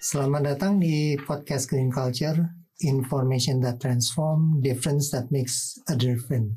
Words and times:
Selamat 0.00 0.56
datang 0.56 0.80
di 0.80 1.12
podcast 1.20 1.68
Green 1.68 1.92
Culture, 1.92 2.40
Information 2.80 3.60
that 3.60 3.76
Transform, 3.76 4.64
Difference 4.64 5.12
that 5.12 5.28
Makes 5.28 5.84
a 5.92 6.00
Difference. 6.00 6.56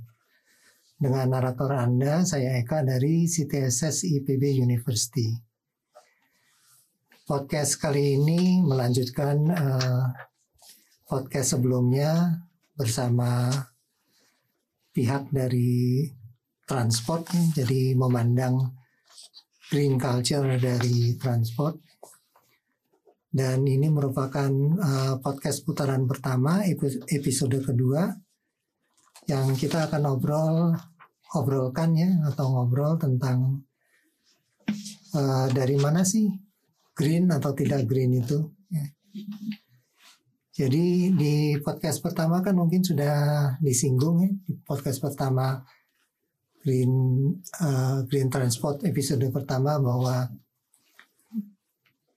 Dengan 0.96 1.36
narator 1.36 1.76
Anda, 1.76 2.24
saya 2.24 2.56
Eka 2.64 2.88
dari 2.88 3.28
CTSS 3.28 4.08
IPB 4.08 4.64
University. 4.64 5.36
Podcast 7.28 7.76
kali 7.84 8.16
ini 8.16 8.64
melanjutkan 8.64 9.38
uh, 9.52 10.16
podcast 11.04 11.60
sebelumnya 11.60 12.40
bersama 12.80 13.52
pihak 14.96 15.28
dari 15.28 16.08
transport, 16.70 17.26
jadi 17.58 17.98
memandang 17.98 18.78
green 19.74 19.98
culture 19.98 20.46
dari 20.62 21.18
transport 21.18 21.82
dan 23.30 23.62
ini 23.62 23.94
merupakan 23.94 24.50
uh, 24.82 25.22
podcast 25.22 25.62
putaran 25.62 26.10
pertama 26.10 26.66
episode 27.14 27.62
kedua 27.62 28.10
yang 29.30 29.54
kita 29.54 29.86
akan 29.86 30.18
obrol 30.18 30.74
obrolkan 31.38 31.94
ya 31.94 32.10
atau 32.26 32.50
ngobrol 32.50 32.98
tentang 32.98 33.62
uh, 35.14 35.46
dari 35.54 35.78
mana 35.78 36.02
sih 36.02 36.26
green 36.98 37.30
atau 37.30 37.54
tidak 37.54 37.86
green 37.86 38.18
itu 38.18 38.50
ya. 38.74 38.86
Jadi 40.60 41.14
di 41.14 41.56
podcast 41.62 42.02
pertama 42.02 42.42
kan 42.42 42.58
mungkin 42.58 42.82
sudah 42.82 43.56
disinggung 43.62 44.26
ya 44.26 44.32
di 44.34 44.58
podcast 44.66 45.06
pertama 45.06 45.62
green 46.62 46.94
uh, 47.64 48.04
green 48.08 48.28
transport 48.28 48.84
episode 48.84 49.24
pertama 49.32 49.80
bahwa 49.80 50.28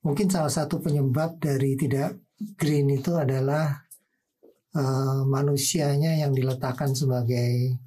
Mungkin 0.03 0.27
salah 0.27 0.50
satu 0.50 0.83
penyebab 0.83 1.39
dari 1.39 1.78
tidak 1.78 2.19
green 2.58 2.91
itu 2.91 3.14
adalah 3.14 3.86
uh, 4.75 5.22
manusianya 5.22 6.19
yang 6.19 6.34
diletakkan 6.34 6.91
sebagai 6.91 7.78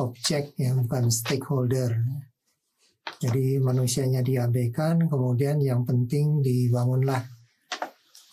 objek 0.00 0.56
yang 0.56 0.88
bukan 0.88 1.12
stakeholder. 1.12 2.00
Jadi 3.20 3.60
manusianya 3.60 4.24
diabaikan, 4.24 5.04
kemudian 5.04 5.60
yang 5.60 5.84
penting 5.84 6.40
dibangunlah 6.40 7.20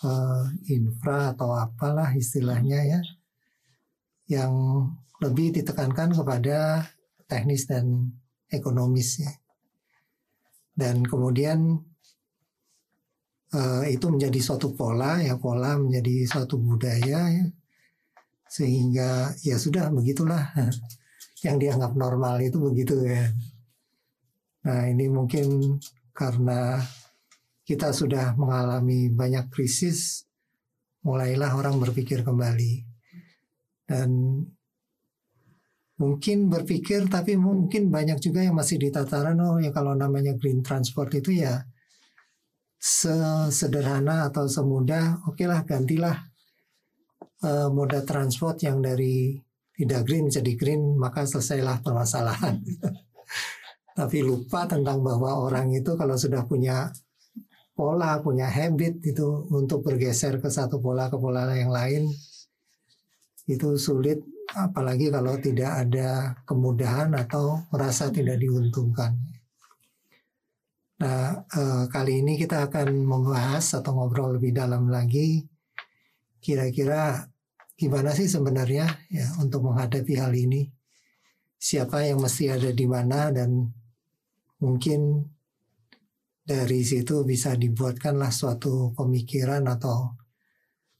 uh, 0.07 0.47
infra 0.71 1.35
atau 1.35 1.51
apalah 1.51 2.15
istilahnya 2.15 2.79
ya, 2.95 3.01
yang 4.39 4.55
lebih 5.19 5.51
ditekankan 5.51 6.15
kepada 6.15 6.87
teknis 7.31 7.63
dan 7.63 8.11
ekonomis 8.51 9.23
ya. 9.23 9.31
Dan 10.75 11.07
kemudian 11.07 11.79
uh, 13.55 13.83
itu 13.87 14.05
menjadi 14.11 14.39
suatu 14.43 14.75
pola 14.75 15.23
ya 15.23 15.39
pola 15.39 15.79
menjadi 15.79 16.27
suatu 16.27 16.59
budaya 16.59 17.31
ya. 17.31 17.45
Sehingga 18.51 19.31
ya 19.47 19.55
sudah 19.55 19.87
begitulah. 19.95 20.51
Yang 21.47 21.57
dianggap 21.57 21.97
normal 21.97 22.43
itu 22.43 22.59
begitu 22.59 23.01
ya. 23.07 23.31
Nah 24.67 24.85
ini 24.91 25.09
mungkin 25.09 25.79
karena 26.13 26.77
kita 27.65 27.95
sudah 27.95 28.35
mengalami 28.37 29.09
banyak 29.09 29.49
krisis 29.49 30.27
mulailah 31.01 31.57
orang 31.57 31.81
berpikir 31.81 32.21
kembali. 32.21 32.85
Dan 33.89 34.43
mungkin 36.01 36.49
berpikir 36.49 37.05
tapi 37.05 37.37
mungkin 37.37 37.93
banyak 37.93 38.17
juga 38.17 38.41
yang 38.41 38.57
masih 38.57 38.81
di 38.81 38.89
tataran 38.89 39.37
oh 39.37 39.61
ya 39.61 39.69
kalau 39.69 39.93
namanya 39.93 40.33
green 40.33 40.65
transport 40.65 41.13
itu 41.13 41.45
ya 41.45 41.61
sesederhana 42.81 44.25
atau 44.33 44.49
semudah, 44.49 45.21
oke 45.29 45.45
lah 45.45 45.61
gantilah 45.61 46.17
uh, 47.45 47.69
moda 47.69 48.01
transport 48.01 48.57
yang 48.65 48.81
dari 48.81 49.37
tidak 49.77 50.01
green 50.09 50.33
menjadi 50.33 50.53
green, 50.57 50.97
maka 50.97 51.29
selesailah 51.29 51.85
permasalahan. 51.85 52.57
Tapi 54.01 54.17
lupa 54.25 54.65
tentang 54.65 55.05
bahwa 55.05 55.45
orang 55.45 55.69
itu 55.77 55.93
kalau 55.93 56.17
sudah 56.17 56.41
punya 56.49 56.89
pola, 57.77 58.17
punya 58.25 58.49
habit 58.49 59.05
itu 59.05 59.45
untuk 59.53 59.85
bergeser 59.85 60.41
ke 60.41 60.49
satu 60.49 60.81
pola 60.81 61.05
ke 61.13 61.21
pola 61.21 61.53
yang 61.53 61.69
lain, 61.69 62.09
itu 63.45 63.77
sulit 63.77 64.25
apalagi 64.55 65.07
kalau 65.07 65.39
tidak 65.39 65.71
ada 65.87 66.35
kemudahan 66.43 67.11
atau 67.15 67.63
merasa 67.71 68.11
tidak 68.11 68.39
diuntungkan. 68.39 69.15
Nah, 71.01 71.41
eh, 71.49 71.83
kali 71.89 72.21
ini 72.21 72.37
kita 72.37 72.69
akan 72.69 72.93
membahas 73.01 73.81
atau 73.81 73.97
ngobrol 73.97 74.37
lebih 74.37 74.53
dalam 74.53 74.85
lagi 74.85 75.41
kira-kira 76.41 77.25
gimana 77.77 78.13
sih 78.13 78.29
sebenarnya 78.29 78.85
ya 79.09 79.25
untuk 79.41 79.65
menghadapi 79.65 80.13
hal 80.17 80.33
ini. 80.33 80.69
Siapa 81.61 82.05
yang 82.05 82.21
mesti 82.21 82.49
ada 82.49 82.73
di 82.73 82.85
mana 82.89 83.29
dan 83.29 83.69
mungkin 84.61 85.25
dari 86.41 86.81
situ 86.81 87.21
bisa 87.25 87.53
dibuatkanlah 87.53 88.33
suatu 88.33 88.93
pemikiran 88.97 89.65
atau 89.69 90.17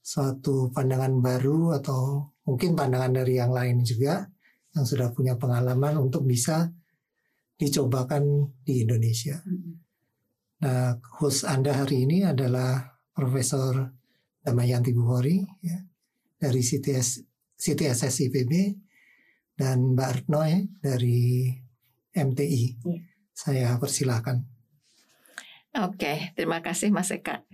suatu 0.01 0.73
pandangan 0.73 1.21
baru 1.21 1.77
atau 1.77 2.33
mungkin 2.45 2.73
pandangan 2.73 3.21
dari 3.21 3.37
yang 3.37 3.53
lain 3.53 3.85
juga 3.85 4.25
yang 4.71 4.85
sudah 4.87 5.11
punya 5.11 5.35
pengalaman 5.35 5.99
untuk 5.99 6.23
bisa 6.25 6.71
dicobakan 7.59 8.49
di 8.65 8.81
Indonesia. 8.87 9.37
Nah, 10.61 10.97
host 11.21 11.45
Anda 11.45 11.73
hari 11.73 12.05
ini 12.05 12.25
adalah 12.25 12.97
Profesor 13.13 13.89
Damayanti 14.41 14.93
Buhori 14.93 15.41
ya, 15.61 15.77
dari 16.37 16.61
CTS, 16.61 17.21
CTSS 17.57 18.29
IPB 18.29 18.53
dan 19.53 19.93
Mbak 19.93 20.09
Retno 20.25 20.41
ya, 20.41 20.61
dari 20.81 21.53
MTI. 22.13 22.63
Ya. 22.81 22.97
Saya 23.31 23.69
persilahkan. 23.77 24.50
Oke, 25.71 26.35
terima 26.35 26.59
kasih 26.59 26.91
Mas 26.91 27.15
Eka. 27.15 27.47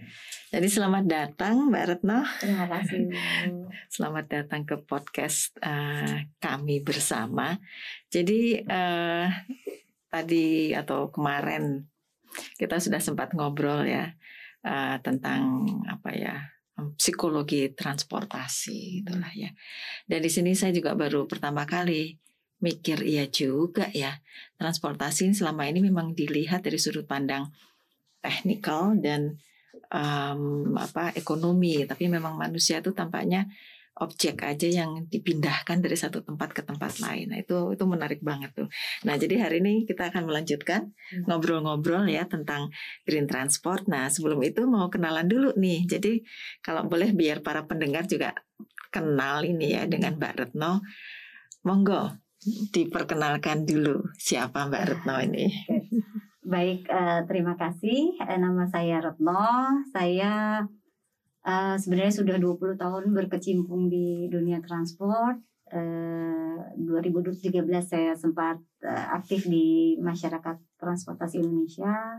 Jadi 0.50 0.66
selamat 0.74 1.06
datang 1.06 1.70
Mbak 1.70 1.86
Retno. 1.86 2.26
Terima 2.42 2.66
kasih. 2.66 3.14
selamat 3.94 4.26
datang 4.26 4.66
ke 4.66 4.74
podcast 4.90 5.54
uh, 5.62 6.26
kami 6.42 6.82
bersama. 6.82 7.62
Jadi 8.10 8.66
uh, 8.66 9.30
tadi 10.10 10.74
atau 10.74 11.14
kemarin 11.14 11.86
kita 12.58 12.82
sudah 12.82 12.98
sempat 12.98 13.38
ngobrol 13.38 13.86
ya 13.86 14.10
uh, 14.66 14.98
tentang 15.06 15.70
apa 15.86 16.10
ya 16.18 16.42
psikologi 16.98 17.70
transportasi 17.78 19.06
itulah 19.06 19.30
ya. 19.38 19.54
Dan 20.10 20.26
di 20.26 20.34
sini 20.34 20.58
saya 20.58 20.74
juga 20.74 20.98
baru 20.98 21.30
pertama 21.30 21.70
kali 21.70 22.18
mikir 22.58 23.06
iya 23.06 23.30
juga 23.30 23.86
ya 23.94 24.18
transportasi 24.58 25.30
selama 25.38 25.70
ini 25.70 25.86
memang 25.86 26.18
dilihat 26.18 26.66
dari 26.66 26.82
sudut 26.82 27.06
pandang 27.06 27.54
teknikal 28.28 29.00
dan 29.00 29.40
um, 29.88 30.76
apa 30.76 31.16
ekonomi 31.16 31.88
tapi 31.88 32.12
memang 32.12 32.36
manusia 32.36 32.84
itu 32.84 32.92
tampaknya 32.92 33.48
objek 33.98 34.46
aja 34.46 34.70
yang 34.70 35.10
dipindahkan 35.10 35.82
dari 35.82 35.98
satu 35.98 36.22
tempat 36.22 36.54
ke 36.54 36.62
tempat 36.62 37.02
lain. 37.02 37.34
Nah, 37.34 37.42
itu 37.42 37.74
itu 37.74 37.84
menarik 37.90 38.22
banget 38.22 38.54
tuh. 38.54 38.70
Nah, 39.10 39.18
jadi 39.18 39.42
hari 39.42 39.58
ini 39.58 39.90
kita 39.90 40.14
akan 40.14 40.30
melanjutkan 40.30 40.94
hmm. 40.94 41.26
ngobrol-ngobrol 41.26 42.06
ya 42.06 42.30
tentang 42.30 42.70
green 43.04 43.26
transport. 43.26 43.90
Nah, 43.90 44.06
sebelum 44.14 44.38
itu 44.46 44.70
mau 44.70 44.88
kenalan 44.94 45.26
dulu 45.26 45.58
nih. 45.58 45.90
Jadi 45.90 46.22
kalau 46.62 46.86
boleh 46.86 47.10
biar 47.10 47.42
para 47.42 47.66
pendengar 47.66 48.06
juga 48.06 48.38
kenal 48.94 49.42
ini 49.44 49.74
ya 49.74 49.90
dengan 49.90 50.16
Mbak 50.16 50.34
Retno. 50.38 50.86
Monggo 51.66 52.14
diperkenalkan 52.72 53.66
dulu 53.66 54.14
siapa 54.14 54.70
Mbak 54.70 54.84
Retno 54.86 55.16
ini. 55.26 55.46
Baik, 56.48 56.88
uh, 56.88 57.28
terima 57.28 57.60
kasih. 57.60 58.16
Uh, 58.24 58.40
nama 58.40 58.64
saya 58.72 59.04
Retno. 59.04 59.84
Saya 59.92 60.64
uh, 61.44 61.76
sebenarnya 61.76 62.24
sudah 62.24 62.40
20 62.40 62.80
tahun 62.80 63.12
berkecimpung 63.12 63.92
di 63.92 64.32
dunia 64.32 64.64
transport. 64.64 65.44
Uh, 65.68 66.64
eh, 66.72 67.04
2013 67.04 67.52
saya 67.84 68.16
sempat 68.16 68.64
uh, 68.80 69.06
aktif 69.20 69.44
di 69.52 70.00
masyarakat 70.00 70.56
transportasi 70.80 71.44
Indonesia. 71.44 72.16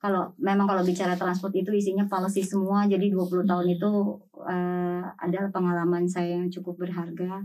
Kalau 0.00 0.32
memang 0.40 0.64
kalau 0.64 0.80
bicara 0.80 1.12
transport 1.20 1.52
itu 1.52 1.76
isinya 1.76 2.08
policy 2.08 2.40
semua, 2.40 2.88
jadi 2.88 3.12
20 3.12 3.44
tahun 3.44 3.68
itu 3.68 4.16
uh, 4.32 5.04
adalah 5.20 5.52
pengalaman 5.52 6.08
saya 6.08 6.40
yang 6.40 6.48
cukup 6.48 6.88
berharga 6.88 7.44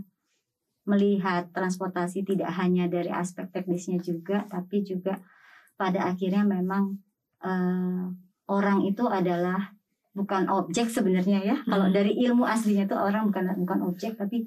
melihat 0.88 1.52
transportasi 1.52 2.24
tidak 2.24 2.48
hanya 2.56 2.88
dari 2.88 3.12
aspek 3.12 3.52
teknisnya 3.52 4.00
juga, 4.00 4.48
tapi 4.48 4.80
juga 4.82 5.20
pada 5.76 6.12
akhirnya 6.12 6.44
memang 6.46 6.98
uh, 7.42 8.06
orang 8.48 8.84
itu 8.84 9.04
adalah 9.08 9.72
bukan 10.12 10.44
objek 10.52 10.92
sebenarnya 10.92 11.40
ya. 11.40 11.56
Kalau 11.64 11.88
Hmm. 11.88 11.94
dari 11.96 12.12
ilmu 12.20 12.44
aslinya 12.44 12.84
itu 12.84 12.96
orang 12.96 13.32
bukan 13.32 13.56
bukan 13.64 13.78
objek 13.88 14.12
tapi 14.20 14.44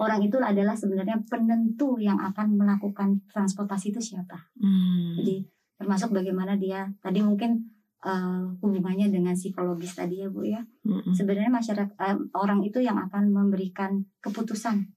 orang 0.00 0.24
itu 0.24 0.40
adalah 0.40 0.72
sebenarnya 0.72 1.20
penentu 1.28 2.00
yang 2.00 2.16
akan 2.16 2.56
melakukan 2.56 3.20
transportasi 3.28 3.92
itu 3.92 4.00
siapa. 4.00 4.48
Hmm. 4.56 5.20
Jadi 5.20 5.44
termasuk 5.76 6.14
bagaimana 6.14 6.56
dia 6.56 6.86
tadi 7.02 7.20
mungkin 7.20 7.58
eh, 8.02 8.42
hubungannya 8.62 9.10
dengan 9.10 9.34
psikologis 9.34 9.94
tadi 9.94 10.22
ya 10.22 10.28
Bu 10.30 10.42
ya. 10.46 10.62
Mm-mm. 10.86 11.14
Sebenarnya 11.14 11.50
masyarakat 11.50 11.94
eh, 11.98 12.18
orang 12.34 12.62
itu 12.66 12.82
yang 12.82 12.98
akan 12.98 13.30
memberikan 13.30 14.02
keputusan. 14.22 14.90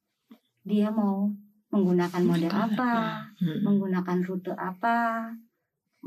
Dia 0.66 0.90
mau 0.90 1.30
menggunakan 1.70 2.22
model 2.26 2.54
apa, 2.54 3.26
Mm-mm. 3.42 3.62
menggunakan 3.66 4.18
rute 4.26 4.54
apa, 4.58 5.30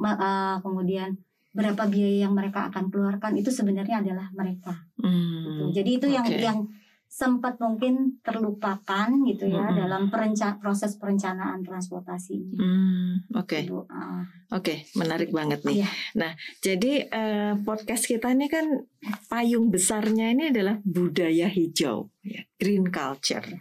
eh, 0.00 0.56
kemudian 0.62 1.18
berapa 1.48 1.90
biaya 1.90 2.28
yang 2.28 2.36
mereka 2.36 2.70
akan 2.70 2.86
keluarkan 2.86 3.34
itu 3.34 3.50
sebenarnya 3.50 3.98
adalah 4.04 4.30
mereka. 4.30 4.78
gitu. 4.94 5.08
Hmm. 5.08 5.74
Jadi 5.74 5.90
itu 5.90 6.06
yang 6.06 6.26
Oke. 6.28 6.38
yang 6.38 6.60
sempat 7.08 7.56
mungkin 7.56 8.20
terlupakan 8.20 9.08
gitu 9.24 9.48
ya 9.48 9.64
Mm-mm. 9.72 9.80
dalam 9.80 10.02
perenca- 10.12 10.60
proses 10.60 11.00
perencanaan 11.00 11.64
transportasinya. 11.64 12.52
Hmm, 12.52 13.24
Oke, 13.32 13.64
Bu. 13.64 13.88
Ah, 13.88 14.28
oke, 14.52 14.84
menarik 14.92 15.32
banget 15.32 15.64
nih. 15.64 15.82
Iya. 15.82 15.88
Nah, 16.20 16.36
jadi 16.60 17.08
eh, 17.08 17.52
podcast 17.64 18.04
kita 18.04 18.28
ini 18.36 18.52
kan 18.52 18.84
payung 19.32 19.72
besarnya 19.72 20.36
ini 20.36 20.52
adalah 20.52 20.76
budaya 20.84 21.48
hijau, 21.48 22.12
ya, 22.20 22.44
green 22.60 22.92
culture. 22.92 23.56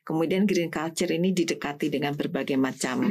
Kemudian 0.00 0.48
green 0.48 0.72
culture 0.72 1.12
ini 1.12 1.36
didekati 1.36 1.92
dengan 1.92 2.16
berbagai 2.16 2.56
macam 2.56 3.04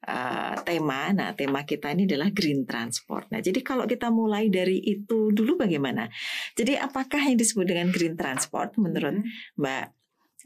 eh, 0.00 0.56
tema. 0.64 1.12
Nah, 1.12 1.36
tema 1.36 1.64
kita 1.68 1.92
ini 1.92 2.08
adalah 2.08 2.32
green 2.32 2.64
transport. 2.64 3.28
Nah, 3.28 3.40
jadi 3.44 3.60
kalau 3.60 3.84
kita 3.84 4.08
mulai 4.08 4.48
dari 4.48 4.80
itu 4.80 5.28
dulu 5.30 5.60
bagaimana? 5.60 6.08
Jadi 6.56 6.76
apakah 6.80 7.20
yang 7.20 7.36
disebut 7.36 7.68
dengan 7.68 7.92
green 7.92 8.16
transport 8.16 8.74
menurut 8.80 9.20
mm. 9.20 9.60
Mbak 9.60 9.84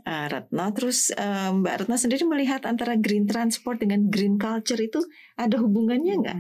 uh, 0.03 0.27
Retno. 0.27 0.67
Terus 0.75 1.15
uh, 1.15 1.55
Mbak 1.55 1.87
Retno 1.87 1.97
sendiri 1.97 2.25
melihat 2.27 2.67
antara 2.67 2.99
green 2.99 3.31
transport 3.31 3.79
dengan 3.79 4.11
green 4.11 4.37
culture 4.37 4.79
itu 4.83 4.99
ada 5.39 5.57
hubungannya 5.63 6.15
nggak? 6.19 6.39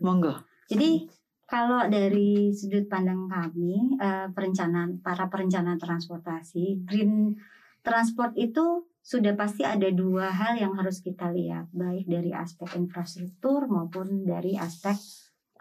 Monggo. 0.00 0.40
Jadi 0.68 1.04
kalau 1.48 1.88
dari 1.88 2.52
sudut 2.52 2.84
pandang 2.92 3.24
kami 3.24 3.96
perencanaan 4.36 5.00
para 5.00 5.32
perencana 5.32 5.80
transportasi 5.80 6.84
green 6.84 7.40
transport 7.80 8.36
itu 8.36 8.84
sudah 9.08 9.32
pasti 9.32 9.64
ada 9.64 9.88
dua 9.88 10.28
hal 10.28 10.60
yang 10.60 10.76
harus 10.76 11.00
kita 11.00 11.32
lihat 11.32 11.72
baik 11.72 12.04
dari 12.04 12.28
aspek 12.28 12.76
infrastruktur 12.76 13.64
maupun 13.64 14.28
dari 14.28 14.52
aspek 14.60 15.00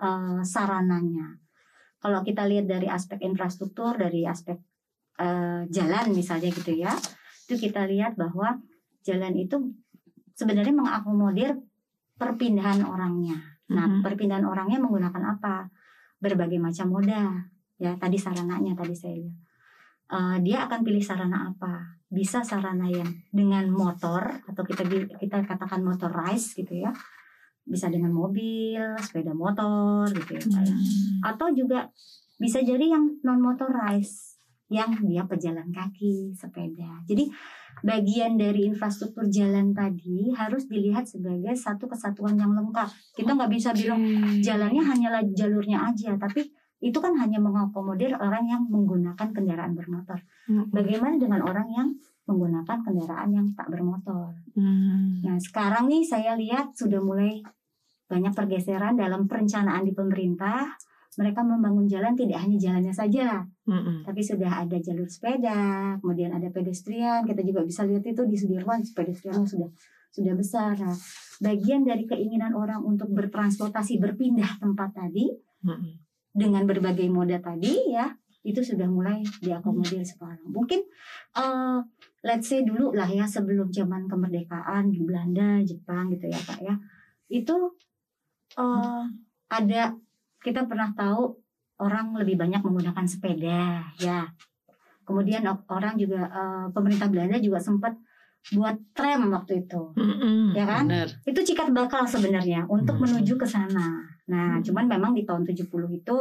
eh, 0.03 0.41
sarananya. 0.43 1.39
Kalau 2.03 2.27
kita 2.27 2.43
lihat 2.43 2.67
dari 2.67 2.91
aspek 2.91 3.23
infrastruktur 3.23 3.95
dari 3.95 4.27
aspek 4.27 4.59
eh, 5.23 5.63
jalan 5.71 6.11
misalnya 6.11 6.51
gitu 6.51 6.75
ya, 6.75 6.91
itu 7.47 7.55
kita 7.55 7.87
lihat 7.87 8.19
bahwa 8.19 8.59
jalan 9.07 9.33
itu 9.39 9.55
sebenarnya 10.35 10.75
mengakomodir 10.75 11.55
perpindahan 12.19 12.83
orangnya. 12.83 13.39
Nah, 13.71 13.87
Mhm. 13.87 14.03
perpindahan 14.03 14.43
orangnya 14.43 14.83
menggunakan 14.83 15.39
apa? 15.39 15.71
Berbagai 16.19 16.59
macam 16.59 16.91
moda. 16.91 17.47
Ya, 17.79 17.95
tadi 17.95 18.19
sarananya 18.19 18.75
tadi 18.75 18.91
saya 18.91 19.15
lihat. 19.15 19.37
Eh, 20.11 20.37
dia 20.43 20.67
akan 20.67 20.83
pilih 20.83 21.01
sarana 21.01 21.47
apa? 21.55 21.96
Bisa 22.07 22.39
sarana 22.41 22.87
yang 22.87 23.07
dengan 23.29 23.67
motor 23.67 24.41
atau 24.47 24.63
kita 24.63 24.87
kita 25.19 25.43
katakan 25.43 25.83
motorized 25.83 26.55
gitu 26.55 26.87
ya. 26.87 26.91
Bisa 27.67 27.91
dengan 27.91 28.15
mobil, 28.15 28.79
sepeda 29.03 29.35
motor 29.35 30.07
gitu 30.15 30.39
ya, 30.39 30.43
Pak 30.47 30.63
ya. 30.63 30.75
Atau 31.35 31.51
juga 31.51 31.91
bisa 32.39 32.63
jadi 32.63 32.95
yang 32.95 33.19
non 33.27 33.43
motorized 33.43 34.39
yang 34.67 34.99
dia 35.07 35.23
pejalan 35.23 35.71
kaki, 35.71 36.35
sepeda. 36.35 37.03
Jadi 37.07 37.31
bagian 37.83 38.35
dari 38.35 38.67
infrastruktur 38.67 39.27
jalan 39.31 39.71
tadi 39.71 40.33
harus 40.35 40.67
dilihat 40.67 41.07
sebagai 41.07 41.55
satu 41.55 41.87
kesatuan 41.87 42.35
yang 42.35 42.51
lengkap. 42.51 42.87
Kita 43.15 43.31
nggak 43.35 43.51
bisa 43.51 43.71
bilang 43.71 44.01
jalannya 44.43 44.83
hanyalah 44.83 45.23
jalurnya 45.31 45.87
aja, 45.87 46.19
tapi 46.19 46.51
itu 46.77 46.97
kan 47.01 47.17
hanya 47.17 47.41
mengakomodir 47.41 48.13
orang 48.21 48.45
yang 48.45 48.61
menggunakan 48.69 49.33
kendaraan 49.33 49.73
bermotor. 49.73 50.21
Mm-mm. 50.45 50.69
Bagaimana 50.69 51.17
dengan 51.17 51.41
orang 51.41 51.67
yang 51.73 51.89
menggunakan 52.29 52.77
kendaraan 52.85 53.29
yang 53.33 53.47
tak 53.57 53.73
bermotor? 53.73 54.37
Hmm. 54.53 55.25
Nah, 55.25 55.41
sekarang 55.41 55.89
nih 55.89 56.05
saya 56.05 56.37
lihat 56.37 56.77
sudah 56.77 57.01
mulai 57.01 57.41
banyak 58.05 58.31
pergeseran 58.31 58.93
dalam 58.93 59.25
perencanaan 59.25 59.83
di 59.83 59.93
pemerintah. 59.97 60.77
Mereka 61.17 61.41
membangun 61.41 61.89
jalan 61.89 62.13
tidak 62.13 62.45
hanya 62.45 62.61
jalannya 62.61 62.93
saja, 62.93 63.41
Mm-mm. 63.65 64.05
tapi 64.05 64.21
sudah 64.21 64.61
ada 64.61 64.77
jalur 64.77 65.09
sepeda, 65.09 65.97
kemudian 65.97 66.29
ada 66.29 66.45
pedestrian. 66.53 67.25
Kita 67.25 67.41
juga 67.41 67.65
bisa 67.65 67.89
lihat 67.89 68.05
itu 68.05 68.21
di 68.29 68.37
Sudirman 68.37 68.85
pedestrian 68.93 69.41
sudah 69.41 69.65
sudah 70.13 70.37
besar. 70.37 70.77
Nah, 70.77 70.93
bagian 71.41 71.89
dari 71.89 72.05
keinginan 72.05 72.53
orang 72.53 72.85
untuk 72.85 73.09
bertransportasi 73.17 73.97
berpindah 73.97 74.61
tempat 74.61 74.93
tadi 74.93 75.25
Mm-mm. 75.65 76.06
Dengan 76.37 76.69
berbagai 76.69 77.09
moda 77.09 77.41
tadi 77.41 77.89
ya 77.89 78.13
itu 78.45 78.61
sudah 78.63 78.85
mulai 78.87 79.25
diakomodir 79.41 80.05
sekarang. 80.05 80.45
Mungkin 80.47 80.85
eh 81.35 81.79
let's 82.23 82.47
say 82.47 82.61
dulu 82.63 82.93
lah 82.93 83.09
ya 83.09 83.25
sebelum 83.25 83.73
zaman 83.73 84.05
kemerdekaan 84.07 84.93
di 84.93 85.01
Belanda, 85.03 85.59
Jepang 85.65 86.13
gitu 86.13 86.29
ya 86.29 86.39
Pak 86.39 86.59
ya. 86.61 86.75
Itu 87.27 87.73
eh 88.55 89.03
ada 89.49 89.81
kita 90.39 90.63
pernah 90.69 90.93
tahu 90.95 91.35
orang 91.81 92.15
lebih 92.15 92.39
banyak 92.39 92.61
menggunakan 92.63 93.05
sepeda 93.09 93.83
ya. 93.99 94.29
Kemudian 95.03 95.43
orang 95.67 95.99
juga 95.99 96.29
eh, 96.29 96.65
pemerintah 96.71 97.11
Belanda 97.11 97.41
juga 97.41 97.59
sempat 97.59 97.97
buat 98.55 98.79
tram 98.95 99.27
waktu 99.27 99.67
itu. 99.67 99.91
Mm-mm. 99.99 100.55
Ya 100.55 100.63
kan? 100.63 100.87
Benar. 100.87 101.09
Itu 101.27 101.43
cikat 101.43 101.75
bakal 101.75 102.07
sebenarnya 102.07 102.63
untuk 102.71 102.95
Hmm. 102.95 103.03
menuju 103.03 103.35
ke 103.35 103.43
sana. 103.43 104.07
Nah, 104.27 104.59
Hmm. 104.59 104.63
cuman 104.63 104.85
memang 104.87 105.11
di 105.15 105.23
tahun 105.23 105.43
70 105.47 105.87
itu 105.91 106.15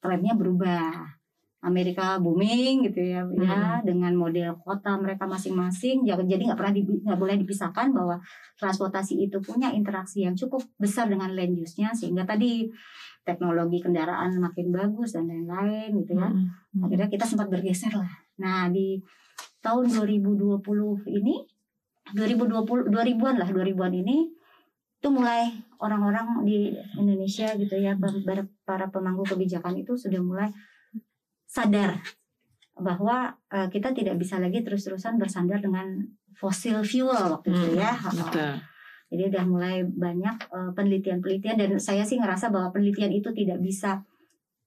tramnya 0.00 0.34
berubah. 0.36 1.20
Amerika 1.60 2.16
booming 2.16 2.88
gitu 2.88 3.04
ya, 3.04 3.20
ya 3.36 3.84
dengan 3.84 4.16
model 4.16 4.56
kota 4.64 4.96
mereka 4.96 5.28
masing-masing. 5.28 6.08
Ya, 6.08 6.16
Jadi 6.16 6.48
nggak 6.48 6.56
pernah 6.56 6.72
nggak 6.72 7.20
boleh 7.20 7.36
dipisahkan 7.36 7.92
bahwa 7.92 8.16
transportasi 8.56 9.28
itu 9.28 9.36
punya 9.44 9.68
interaksi 9.68 10.24
yang 10.24 10.32
cukup 10.32 10.64
besar 10.80 11.12
dengan 11.12 11.28
land 11.36 11.52
use-nya 11.52 11.92
sehingga 11.92 12.24
tadi 12.24 12.64
teknologi 13.28 13.76
kendaraan 13.84 14.40
makin 14.40 14.72
bagus 14.72 15.12
dan 15.12 15.28
lain-lain 15.28 15.92
gitu 16.00 16.16
ya 16.16 16.32
Mm-mm. 16.32 16.80
akhirnya 16.88 17.12
kita 17.12 17.28
sempat 17.28 17.52
bergeser 17.52 17.92
lah. 17.92 18.08
Nah 18.40 18.72
di 18.72 18.96
tahun 19.60 19.92
2020 20.00 20.64
ini 21.12 21.44
2020 22.16 22.88
2000-an 22.88 23.36
lah 23.36 23.48
2000-an 23.52 23.92
ini 24.00 24.32
itu 25.00 25.08
mulai 25.08 25.48
orang-orang 25.80 26.44
di 26.44 26.76
Indonesia 27.00 27.56
gitu 27.56 27.72
ya 27.80 27.96
para 28.68 28.92
pemangku 28.92 29.24
kebijakan 29.24 29.80
itu 29.80 29.96
sudah 29.96 30.20
mulai 30.20 30.52
sadar 31.48 32.04
bahwa 32.76 33.32
eh, 33.48 33.72
kita 33.72 33.96
tidak 33.96 34.20
bisa 34.20 34.36
lagi 34.36 34.60
terus-terusan 34.60 35.16
bersandar 35.16 35.64
dengan 35.64 36.04
fossil 36.36 36.84
fuel 36.84 37.32
waktu 37.40 37.48
itu 37.48 37.80
ya. 37.80 37.96
Mm, 37.96 38.12
Betul. 38.12 38.52
Jadi 39.10 39.22
udah 39.32 39.44
mulai 39.48 39.76
banyak 39.88 40.36
eh, 40.52 40.70
penelitian-penelitian 40.76 41.56
dan 41.56 41.70
saya 41.80 42.04
sih 42.04 42.20
ngerasa 42.20 42.52
bahwa 42.52 42.68
penelitian 42.68 43.12
itu 43.16 43.32
tidak 43.32 43.56
bisa 43.64 44.04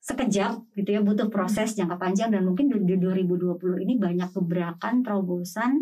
sekejap 0.03 0.65
gitu 0.75 0.89
ya 0.98 1.00
butuh 1.00 1.31
proses 1.31 1.77
jangka 1.79 1.96
panjang 1.96 2.27
dan 2.27 2.43
mungkin 2.43 2.67
di, 2.67 2.75
di 2.84 3.00
2020 3.00 3.86
ini 3.88 3.96
banyak 3.96 4.36
gebrakan 4.36 5.00
terobosan 5.00 5.79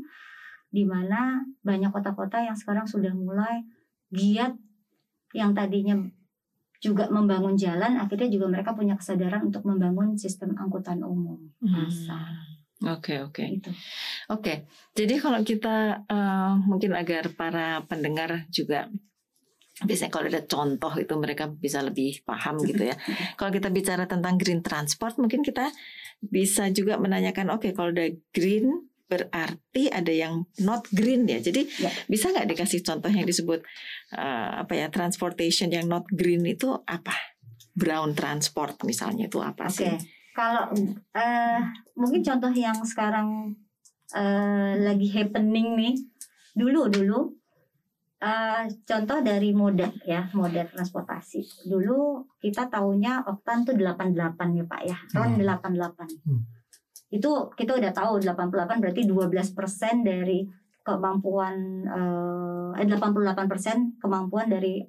di 0.69 0.85
mana 0.85 1.41
banyak 1.65 1.89
kota-kota 1.89 2.37
yang 2.37 2.53
sekarang 2.53 2.85
sudah 2.85 3.11
mulai 3.17 3.65
giat 4.11 4.53
yang 5.31 5.55
tadinya 5.55 5.95
juga 6.81 7.07
membangun 7.13 7.55
jalan 7.55 7.95
akhirnya 8.01 8.27
juga 8.27 8.49
mereka 8.49 8.73
punya 8.73 8.97
kesadaran 8.97 9.47
untuk 9.47 9.63
membangun 9.63 10.17
sistem 10.17 10.57
angkutan 10.57 10.99
umum 11.05 11.37
massal 11.61 12.35
Oke 12.81 13.21
oke 13.21 13.45
itu. 13.45 13.69
oke. 14.25 14.65
Jadi 14.97 15.21
kalau 15.21 15.45
kita 15.45 16.01
eh, 16.01 16.53
mungkin 16.65 16.97
agar 16.97 17.29
para 17.37 17.85
pendengar 17.85 18.49
juga 18.49 18.89
biasanya 19.85 20.09
kalau 20.13 20.25
ada 20.29 20.41
contoh 20.45 20.93
itu 20.97 21.13
mereka 21.17 21.45
bisa 21.45 21.85
lebih 21.85 22.25
paham 22.25 22.61
gitu 22.65 22.85
ya. 22.89 22.97
Kalau 23.39 23.49
kita 23.49 23.73
bicara 23.73 24.05
tentang 24.05 24.37
green 24.37 24.61
transport 24.61 25.17
mungkin 25.17 25.41
kita 25.41 25.73
bisa 26.21 26.69
juga 26.69 27.01
menanyakan 27.01 27.57
oke 27.57 27.73
kalau 27.73 27.89
ada 27.89 28.13
green 28.29 28.90
berarti 29.11 29.91
ada 29.91 30.07
yang 30.07 30.47
not 30.63 30.87
green 30.89 31.27
ya. 31.27 31.43
Jadi 31.43 31.67
Ya. 31.83 31.91
bisa 32.07 32.31
nggak 32.31 32.47
dikasih 32.47 32.79
contoh 32.79 33.11
yang 33.11 33.27
disebut 33.27 33.59
eh, 34.15 34.49
apa 34.63 34.71
ya 34.71 34.87
transportation 34.87 35.67
yang 35.67 35.91
not 35.91 36.07
green 36.07 36.47
itu 36.47 36.71
apa? 36.87 37.11
Brown 37.75 38.15
transport 38.15 38.79
misalnya 38.83 39.27
itu 39.27 39.39
apa 39.39 39.67
Oke, 39.67 39.75
sih? 39.75 39.95
kalau 40.31 40.71
eh, 41.11 41.59
mungkin 41.95 42.23
contoh 42.23 42.51
yang 42.51 42.79
sekarang 42.83 43.55
eh, 44.11 44.73
lagi 44.79 45.07
happening 45.11 45.75
nih, 45.75 45.95
dulu 46.51 46.87
dulu 46.87 47.19
uh, 48.21 48.63
contoh 48.85 49.17
dari 49.23 49.49
moda 49.51 49.89
ya, 50.05 50.29
moda 50.35 50.67
transportasi. 50.67 51.65
Dulu 51.65 52.21
kita 52.37 52.69
tahunya 52.69 53.25
oktan 53.25 53.65
tuh 53.65 53.75
88 53.75 54.59
ya 54.59 54.63
Pak 54.67 54.81
ya, 54.85 54.97
ron 55.15 55.35
Hmm. 55.35 55.47
88. 55.47 56.27
Hmm. 56.27 56.41
Itu 57.11 57.51
kita 57.53 57.75
udah 57.75 57.91
tahu 57.91 58.23
88 58.23 58.79
berarti 58.81 59.03
12% 59.03 60.01
dari 60.01 60.47
kemampuan 60.81 61.85
eh 62.73 62.87
88% 62.87 64.01
kemampuan 64.01 64.47
dari 64.47 64.81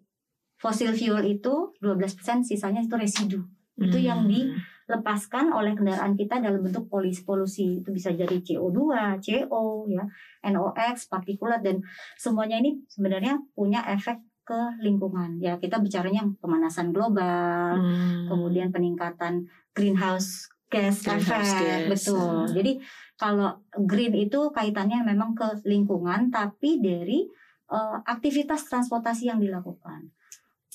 fosil 0.57 0.95
fuel 0.95 1.27
itu 1.27 1.75
12% 1.83 2.47
sisanya 2.47 2.81
itu 2.81 2.95
residu. 2.95 3.43
Itu 3.75 3.99
yang 3.99 4.31
di- 4.31 4.47
lepaskan 4.83 5.55
oleh 5.55 5.73
kendaraan 5.73 6.13
kita 6.13 6.43
dalam 6.43 6.61
bentuk 6.61 6.91
polusi 6.91 7.23
polusi 7.25 7.81
itu 7.81 7.89
bisa 7.95 8.13
jadi 8.13 8.35
CO2, 8.35 8.79
CO 9.19 9.89
ya, 9.89 10.05
NOx, 10.53 11.09
partikulat 11.09 11.63
dan 11.65 11.81
semuanya 12.19 12.61
ini 12.61 12.83
sebenarnya 12.91 13.41
punya 13.55 13.81
efek 13.89 14.21
ke 14.43 14.59
lingkungan. 14.83 15.39
Ya, 15.39 15.57
kita 15.57 15.79
bicaranya 15.79 16.27
pemanasan 16.43 16.91
global, 16.91 17.79
Hmm. 17.79 18.27
kemudian 18.27 18.69
peningkatan 18.69 19.47
greenhouse 19.73 20.51
gas 20.73 21.05
Greenhouse 21.05 21.29
effect. 21.29 21.61
gas. 21.61 21.83
Betul. 21.93 22.37
Hmm. 22.49 22.53
Jadi 22.57 22.73
kalau 23.21 23.61
green 23.85 24.15
itu 24.17 24.41
kaitannya 24.51 25.05
memang 25.05 25.37
ke 25.37 25.63
lingkungan 25.69 26.33
tapi 26.33 26.81
dari 26.81 27.29
eh, 27.69 27.97
aktivitas 28.09 28.67
transportasi 28.67 29.29
yang 29.29 29.39
dilakukan. 29.39 30.09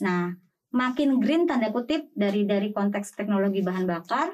Nah, 0.05 0.31
makin 0.71 1.17
green 1.17 1.49
tanda 1.49 1.73
kutip 1.73 2.13
dari 2.13 2.45
dari 2.45 2.69
konteks 2.69 3.17
teknologi 3.17 3.65
bahan 3.65 3.89
bakar 3.89 4.29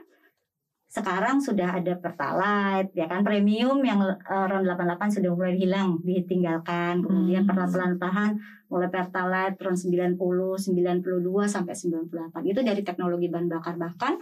sekarang 0.94 1.42
sudah 1.42 1.82
ada 1.82 1.98
pertalite 1.98 2.94
ya 2.94 3.10
kan 3.10 3.26
premium 3.26 3.82
yang 3.82 3.98
eh, 4.06 4.46
RON 4.46 4.62
88 4.62 5.18
sudah 5.18 5.34
mulai 5.34 5.58
hilang 5.58 5.98
ditinggalkan 6.06 7.02
kemudian 7.02 7.50
Hmm. 7.50 7.50
perlahan-lahan 7.50 8.38
mulai 8.70 8.94
pertalite 8.94 9.58
RON 9.58 9.74
90 9.74 10.14
92 10.62 11.50
sampai 11.50 11.74
98 11.74 12.46
itu 12.46 12.62
dari 12.62 12.86
teknologi 12.86 13.26
bahan 13.26 13.50
bakar 13.50 13.74
bahkan 13.82 14.22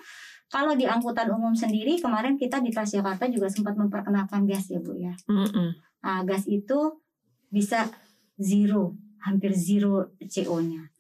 kalau 0.52 0.76
di 0.76 0.84
angkutan 0.84 1.32
umum 1.32 1.56
sendiri 1.56 1.96
kemarin 1.98 2.36
kita 2.36 2.60
di 2.60 2.70
Transjakarta 2.70 3.32
juga 3.32 3.48
sempat 3.48 3.80
memperkenalkan 3.80 4.44
gas 4.44 4.68
ya 4.68 4.84
Bu 4.84 4.94
ya 5.00 5.16
Mm-mm. 5.32 5.70
Nah, 6.04 6.22
gas 6.28 6.44
itu 6.46 7.00
bisa 7.48 7.88
zero 8.36 8.98
hampir 9.24 9.56
zero 9.56 10.12
CO-nya 10.20 10.92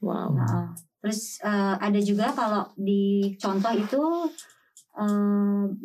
Wow. 0.00 0.36
Nah, 0.36 0.70
terus 1.00 1.40
eh, 1.40 1.74
ada 1.76 2.00
juga 2.00 2.30
kalau 2.36 2.68
di 2.76 3.32
contoh 3.40 3.72
itu 3.72 4.02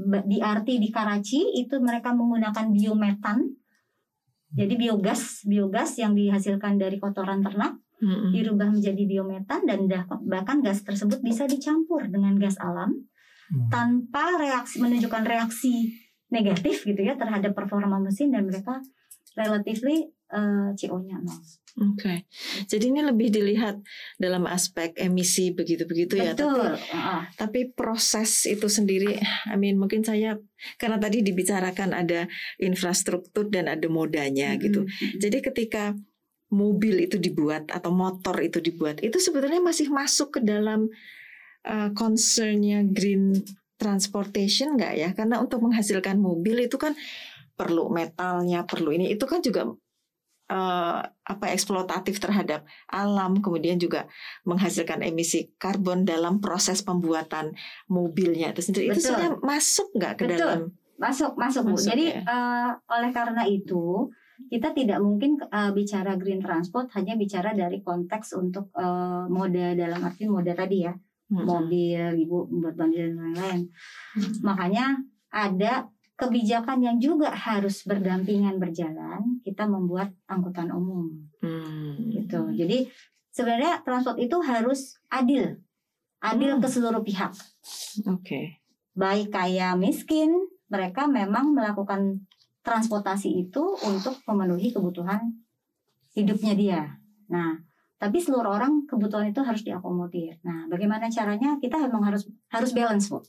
ba- 0.07 0.23
di 0.23 0.39
RT 0.39 0.67
di 0.79 0.87
Karachi 0.87 1.59
itu 1.59 1.75
mereka 1.83 2.15
menggunakan 2.15 2.71
biometan. 2.71 3.43
Jadi 4.51 4.75
biogas, 4.75 5.47
biogas 5.47 5.95
yang 5.95 6.11
dihasilkan 6.11 6.75
dari 6.75 6.99
kotoran 6.99 7.39
ternak 7.39 7.79
Mm-mm. 8.01 8.33
dirubah 8.33 8.73
menjadi 8.73 9.03
biometan 9.05 9.61
dan 9.69 9.85
bahkan 10.25 10.59
gas 10.65 10.81
tersebut 10.81 11.21
bisa 11.21 11.45
dicampur 11.45 12.09
dengan 12.09 12.33
gas 12.41 12.57
alam 12.57 12.97
Hmm. 13.51 13.67
tanpa 13.67 14.39
reaksi 14.39 14.79
menunjukkan 14.79 15.27
reaksi 15.27 15.91
negatif 16.31 16.87
gitu 16.87 17.03
ya 17.03 17.19
terhadap 17.19 17.51
performa 17.51 17.99
mesin 17.99 18.31
dan 18.31 18.47
mereka 18.47 18.79
relatively 19.35 20.07
eh, 20.31 20.71
CO-nya 20.79 21.19
nol. 21.19 21.35
Oke. 21.91 22.27
Jadi 22.67 22.91
ini 22.95 23.03
lebih 23.03 23.27
dilihat 23.27 23.83
dalam 24.15 24.47
aspek 24.47 24.95
emisi 24.95 25.51
begitu-begitu 25.51 26.15
ya. 26.15 26.31
Tapi. 26.31 26.79
Heeh. 26.79 27.21
tapi 27.35 27.59
proses 27.75 28.47
itu 28.47 28.71
sendiri, 28.71 29.19
I 29.51 29.55
mean 29.59 29.75
mungkin 29.75 30.07
saya 30.07 30.39
karena 30.79 30.95
tadi 30.95 31.19
dibicarakan 31.19 31.91
ada 31.91 32.31
infrastruktur 32.63 33.51
dan 33.51 33.67
ada 33.67 33.87
modanya 33.91 34.55
gitu. 34.55 34.87
Mm-mm. 34.87 35.19
Jadi 35.19 35.37
ketika 35.43 35.91
mobil 36.51 37.07
itu 37.07 37.15
dibuat 37.15 37.71
atau 37.71 37.89
motor 37.95 38.35
itu 38.43 38.59
dibuat, 38.59 38.99
itu 38.99 39.17
sebetulnya 39.17 39.63
masih 39.63 39.87
masuk 39.87 40.37
ke 40.37 40.39
dalam 40.43 40.91
uh, 41.63 41.89
concernnya 41.95 42.83
green 42.83 43.39
transportation 43.79 44.75
nggak 44.75 44.93
ya? 44.99 45.09
Karena 45.15 45.39
untuk 45.39 45.63
menghasilkan 45.63 46.19
mobil 46.19 46.67
itu 46.67 46.75
kan 46.75 46.93
perlu 47.55 47.87
metalnya, 47.89 48.67
perlu 48.67 48.91
ini, 48.91 49.15
itu 49.15 49.23
kan 49.23 49.39
juga 49.39 49.71
uh, 50.51 50.99
apa 51.07 51.45
eksploitatif 51.55 52.19
terhadap 52.19 52.67
alam, 52.91 53.39
kemudian 53.39 53.79
juga 53.79 54.11
menghasilkan 54.43 54.99
emisi 55.01 55.55
karbon 55.55 56.03
dalam 56.03 56.43
proses 56.43 56.83
pembuatan 56.83 57.55
mobilnya 57.87 58.51
itu 58.51 58.61
sendiri. 58.61 58.91
Itu 58.91 58.99
Betul. 58.99 59.07
sebenarnya 59.07 59.39
masuk 59.39 59.87
nggak 59.95 60.13
ke 60.19 60.23
Betul. 60.27 60.37
dalam? 60.37 60.61
Masuk, 61.01 61.33
masuk, 61.33 61.65
Bu. 61.65 61.81
Jadi 61.81 62.13
ya. 62.13 62.21
eh, 62.21 62.69
oleh 62.93 63.09
karena 63.09 63.41
itu 63.49 64.13
kita 64.49 64.71
tidak 64.71 65.03
mungkin 65.03 65.37
eh, 65.37 65.71
bicara 65.71 66.15
green 66.15 66.39
transport 66.39 66.89
hanya 66.95 67.13
bicara 67.13 67.51
dari 67.51 67.83
konteks 67.83 68.33
untuk 68.33 68.71
eh, 68.73 69.25
moda 69.27 69.75
dalam 69.75 70.01
arti 70.01 70.25
moda 70.25 70.55
tadi 70.55 70.87
ya, 70.87 70.93
Mm-mm. 71.29 71.45
mobil, 71.45 72.01
ibu 72.17 72.47
bandel 72.73 73.13
dan 73.13 73.35
lain-lain. 73.35 73.61
Hmm. 74.15 74.31
Makanya 74.43 74.85
ada 75.31 75.87
kebijakan 76.15 76.85
yang 76.85 76.97
juga 77.01 77.33
harus 77.33 77.81
berdampingan 77.83 78.61
berjalan. 78.61 79.41
Kita 79.41 79.65
membuat 79.65 80.13
angkutan 80.27 80.69
umum, 80.69 81.07
Hmm. 81.41 81.97
gitu. 82.13 82.51
Jadi 82.53 82.85
sebenarnya 83.31 83.81
transport 83.81 84.21
itu 84.21 84.37
harus 84.43 84.99
adil, 85.09 85.57
adil 86.21 86.57
Hmm. 86.57 86.61
ke 86.61 86.67
seluruh 86.69 87.01
pihak. 87.01 87.33
Oke. 88.07 88.61
baik 88.91 89.31
kaya 89.31 89.71
miskin, 89.79 90.35
mereka 90.67 91.07
memang 91.07 91.55
melakukan 91.55 92.27
transportasi 92.61 93.29
itu 93.49 93.63
untuk 93.85 94.21
memenuhi 94.29 94.69
kebutuhan 94.69 95.21
hidupnya 96.13 96.53
dia. 96.53 96.81
Nah, 97.31 97.57
tapi 98.01 98.17
seluruh 98.17 98.57
orang 98.57 98.85
kebutuhan 98.89 99.29
itu 99.29 99.41
harus 99.45 99.61
diakomodir. 99.61 100.37
Nah, 100.41 100.65
bagaimana 100.69 101.09
caranya? 101.09 101.57
Kita 101.61 101.77
memang 101.77 102.01
harus 102.09 102.25
harus 102.49 102.71
balance, 102.73 103.09
Bu. 103.09 103.21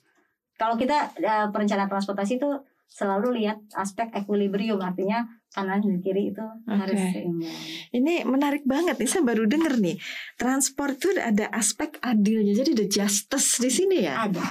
Kalau 0.56 0.76
kita 0.76 1.12
eh, 1.20 1.48
perencanaan 1.48 1.88
transportasi 1.88 2.40
itu 2.40 2.48
selalu 2.92 3.40
lihat 3.40 3.56
aspek 3.72 4.12
equilibrium, 4.12 4.76
artinya 4.84 5.24
kanan 5.48 5.80
dan 5.80 5.96
kiri 6.04 6.28
itu 6.28 6.44
harus 6.68 6.96
Oke. 7.00 7.12
seimbang. 7.12 7.56
Ini 7.88 8.28
menarik 8.28 8.68
banget 8.68 9.00
nih, 9.00 9.08
saya 9.08 9.24
baru 9.24 9.48
denger 9.48 9.80
nih. 9.80 9.96
Transport 10.36 11.00
itu 11.00 11.16
ada 11.16 11.48
aspek 11.52 11.96
adilnya, 12.04 12.52
jadi 12.52 12.76
ada 12.76 12.86
justice 12.88 13.64
di 13.64 13.70
sini 13.72 14.04
ya. 14.04 14.28
Ada. 14.28 14.44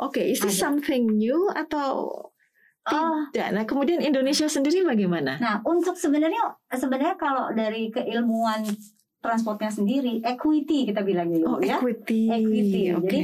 Oke, 0.00 0.24
is 0.24 0.40
this 0.40 0.56
Ada. 0.56 0.72
something 0.72 1.04
new 1.20 1.52
atau 1.52 2.08
Oh, 2.84 3.30
tidak? 3.30 3.54
Nah, 3.54 3.62
kemudian 3.62 4.02
Indonesia 4.02 4.46
sendiri 4.46 4.82
bagaimana? 4.82 5.38
Nah, 5.38 5.62
untuk 5.62 5.94
sebenarnya 5.94 6.50
sebenarnya 6.66 7.14
kalau 7.14 7.54
dari 7.54 7.88
keilmuan 7.88 8.66
transportnya 9.22 9.70
sendiri, 9.70 10.18
equity 10.20 10.90
kita 10.90 11.06
bilangnya 11.06 11.46
Oh, 11.46 11.62
ya. 11.62 11.78
equity. 11.78 12.26
Equity. 12.26 12.82
Oke. 12.90 13.06
Jadi, 13.06 13.18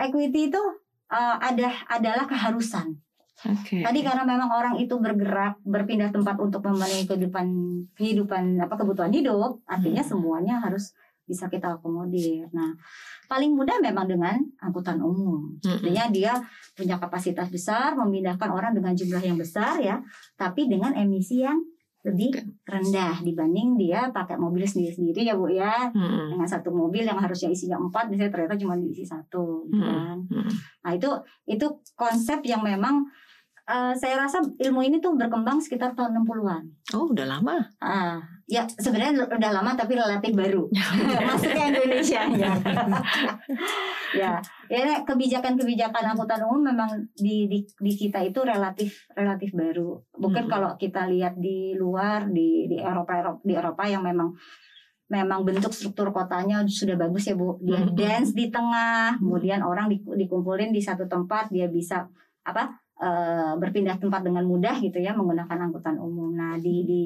Equity 0.00 0.40
itu 0.48 0.62
uh, 1.12 1.36
ada 1.38 1.68
adalah 1.86 2.24
keharusan. 2.24 2.96
Oke. 3.42 3.84
Tadi 3.84 4.00
karena 4.00 4.24
memang 4.24 4.48
orang 4.48 4.74
itu 4.78 4.96
bergerak, 4.96 5.60
berpindah 5.60 6.08
tempat 6.08 6.40
untuk 6.40 6.64
memenuhi 6.64 7.04
kehidupan 7.04 7.46
kehidupan 7.92 8.64
apa 8.64 8.80
kebutuhan 8.80 9.12
hidup, 9.12 9.60
artinya 9.68 10.00
Hmm. 10.00 10.08
semuanya 10.08 10.56
harus 10.56 10.96
bisa 11.22 11.46
kita 11.46 11.78
akomodir. 11.78 12.50
Nah, 12.50 12.74
paling 13.30 13.54
mudah 13.54 13.78
memang 13.78 14.10
dengan 14.10 14.36
angkutan 14.58 14.98
umum. 14.98 15.54
Artinya 15.62 16.10
dia 16.10 16.32
punya 16.74 16.98
kapasitas 16.98 17.48
besar, 17.48 17.94
memindahkan 17.94 18.50
orang 18.50 18.74
dengan 18.74 18.92
jumlah 18.92 19.22
yang 19.22 19.38
besar 19.38 19.78
ya, 19.78 20.02
tapi 20.34 20.66
dengan 20.66 20.92
emisi 20.92 21.46
yang 21.46 21.62
lebih 22.02 22.34
rendah 22.66 23.22
dibanding 23.22 23.78
dia 23.78 24.10
pakai 24.10 24.34
mobil 24.34 24.66
sendiri-sendiri 24.66 25.22
ya 25.22 25.38
Bu 25.38 25.46
ya. 25.46 25.86
Mm-mm. 25.94 26.34
Dengan 26.34 26.48
satu 26.50 26.74
mobil 26.74 27.06
yang 27.06 27.14
harusnya 27.22 27.46
isinya 27.54 27.78
empat, 27.78 28.10
misalnya 28.10 28.34
ternyata 28.34 28.58
cuma 28.58 28.74
diisi 28.74 29.06
satu, 29.06 29.70
gitu 29.70 29.78
kan. 29.78 30.18
Mm-mm. 30.26 30.50
Nah 30.82 30.90
itu 30.98 31.10
itu 31.46 31.66
konsep 31.94 32.42
yang 32.42 32.66
memang 32.66 33.06
eh, 33.68 33.94
saya 33.94 34.14
rasa 34.18 34.42
ilmu 34.42 34.80
ini 34.82 34.98
tuh 34.98 35.14
berkembang 35.14 35.62
sekitar 35.62 35.94
tahun 35.94 36.22
60-an. 36.24 36.62
Oh, 36.98 37.10
udah 37.10 37.26
lama. 37.26 37.62
Ah, 37.78 38.18
ya 38.50 38.66
sebenarnya 38.66 39.24
udah 39.24 39.50
lama 39.54 39.72
tapi 39.78 39.94
relatif 39.96 40.34
baru. 40.34 40.66
Masuknya 41.30 41.72
Indonesia 41.72 42.22
ya. 42.42 42.52
ya, 44.12 44.32
ya 44.68 45.00
kebijakan-kebijakan 45.06 46.12
angkutan 46.12 46.42
umum 46.44 46.74
memang 46.74 46.90
di, 47.16 47.48
di 47.48 47.64
di 47.64 47.92
kita 47.94 48.20
itu 48.20 48.42
relatif 48.42 49.08
relatif 49.14 49.54
baru. 49.54 49.96
Mungkin 50.18 50.44
Mm-mm. 50.46 50.52
kalau 50.52 50.70
kita 50.76 51.08
lihat 51.08 51.38
di 51.38 51.72
luar 51.78 52.28
di 52.28 52.66
di 52.68 52.76
Eropa 52.76 53.16
Eropa 53.16 53.40
di 53.46 53.54
Eropa 53.56 53.84
yang 53.88 54.02
memang 54.04 54.34
memang 55.12 55.44
bentuk 55.44 55.76
struktur 55.76 56.08
kotanya 56.08 56.64
sudah 56.64 56.96
bagus 56.96 57.28
ya 57.28 57.36
Bu. 57.36 57.60
Dia 57.60 57.84
Mm-mm. 57.84 57.96
dance 57.96 58.32
di 58.32 58.48
tengah, 58.48 59.20
kemudian 59.20 59.60
orang 59.60 59.92
di- 59.92 60.00
dikumpulin 60.00 60.72
di 60.72 60.80
satu 60.80 61.04
tempat, 61.04 61.52
dia 61.52 61.68
bisa 61.68 62.08
apa 62.42 62.81
eh, 63.00 63.52
berpindah 63.56 63.96
tempat 63.96 64.26
dengan 64.26 64.44
mudah 64.44 64.76
gitu 64.82 65.00
ya 65.00 65.16
menggunakan 65.16 65.70
angkutan 65.70 65.96
umum. 65.96 66.34
Nah 66.34 66.58
di 66.60 66.84
di 66.84 67.00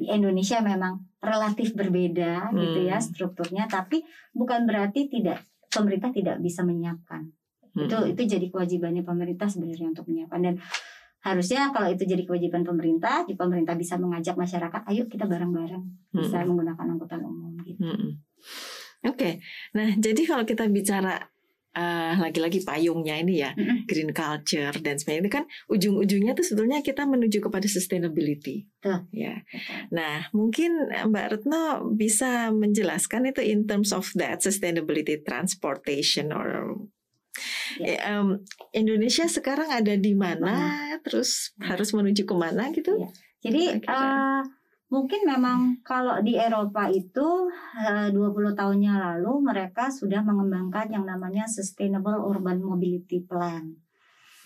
di 0.00 0.08
Indonesia 0.08 0.64
memang 0.64 1.20
relatif 1.20 1.76
berbeda 1.76 2.52
gitu 2.56 2.78
ya 2.88 2.96
Hmm. 2.96 3.04
strukturnya, 3.04 3.68
tapi 3.68 4.00
bukan 4.32 4.64
berarti 4.64 5.12
tidak 5.12 5.44
pemerintah 5.68 6.10
tidak 6.10 6.40
bisa 6.40 6.64
menyiapkan. 6.64 7.28
Itu 7.76 7.94
Mm-mm. 7.94 8.12
itu 8.16 8.22
jadi 8.26 8.46
kewajibannya 8.50 9.06
pemerintah 9.06 9.46
sebenarnya 9.46 9.94
untuk 9.94 10.10
menyiapkan 10.10 10.40
dan 10.42 10.54
harusnya 11.20 11.68
kalau 11.70 11.92
itu 11.92 12.08
jadi 12.08 12.24
kewajiban 12.24 12.64
pemerintah, 12.64 13.28
di 13.28 13.36
pemerintah 13.36 13.76
bisa 13.76 14.00
mengajak 14.00 14.40
masyarakat, 14.40 14.88
ayo 14.88 15.04
kita 15.06 15.28
bareng-bareng 15.28 15.84
bisa 16.10 16.40
Mm-mm. 16.40 16.48
menggunakan 16.50 16.86
angkutan 16.96 17.20
umum 17.22 17.54
gitu. 17.62 17.84
Mm-mm. 17.84 18.10
Oke, 19.06 19.40
nah 19.76 19.88
jadi 19.96 20.22
kalau 20.24 20.44
kita 20.48 20.64
bicara 20.68 21.20
eh, 21.70 22.14
lagi-lagi 22.18 22.66
payungnya 22.66 23.16
ini 23.22 23.42
ya, 23.42 23.54
Mm-mm. 23.54 23.86
green 23.86 24.10
culture 24.10 24.74
dan 24.82 24.98
sebagainya 24.98 25.22
itu 25.26 25.32
kan 25.32 25.44
ujung-ujungnya 25.70 26.32
tuh 26.34 26.42
sebetulnya 26.42 26.82
kita 26.82 27.06
menuju 27.06 27.38
kepada 27.40 27.66
sustainability. 27.70 28.66
Betul. 28.82 29.06
Ya. 29.14 29.42
Betul. 29.46 29.78
Nah, 29.94 30.16
mungkin 30.34 30.70
Mbak 30.90 31.26
Retno 31.30 31.62
bisa 31.94 32.50
menjelaskan 32.50 33.30
itu 33.30 33.40
in 33.42 33.70
terms 33.70 33.94
of 33.94 34.10
that 34.18 34.42
sustainability 34.42 35.22
transportation 35.22 36.30
or 36.30 36.74
Ya. 37.78 37.94
Ya, 37.96 38.18
em, 38.18 38.42
Indonesia 38.74 39.24
sekarang 39.24 39.70
ada 39.70 39.94
di 39.94 40.12
mana, 40.18 40.74
terus 41.06 41.54
Ya. 41.56 41.72
harus 41.72 41.94
menuju 41.94 42.26
ke 42.26 42.34
mana 42.34 42.68
gitu? 42.74 42.98
Ya. 42.98 43.08
Jadi 43.40 43.80
Kira-kira. 43.80 44.44
Eh, 44.90 44.92
mungkin 44.92 45.20
memang 45.22 45.58
kalau 45.86 46.18
di 46.20 46.34
Eropa 46.34 46.90
itu 46.90 47.46
eh, 47.78 48.10
20 48.10 48.58
tahunnya 48.58 48.94
lalu 48.98 49.32
mereka 49.46 49.86
sudah 49.86 50.20
mengembangkan 50.26 50.90
yang 50.90 51.06
namanya 51.06 51.46
Sustainable 51.46 52.18
Urban 52.18 52.58
Mobility 52.58 53.22
Plan. 53.22 53.70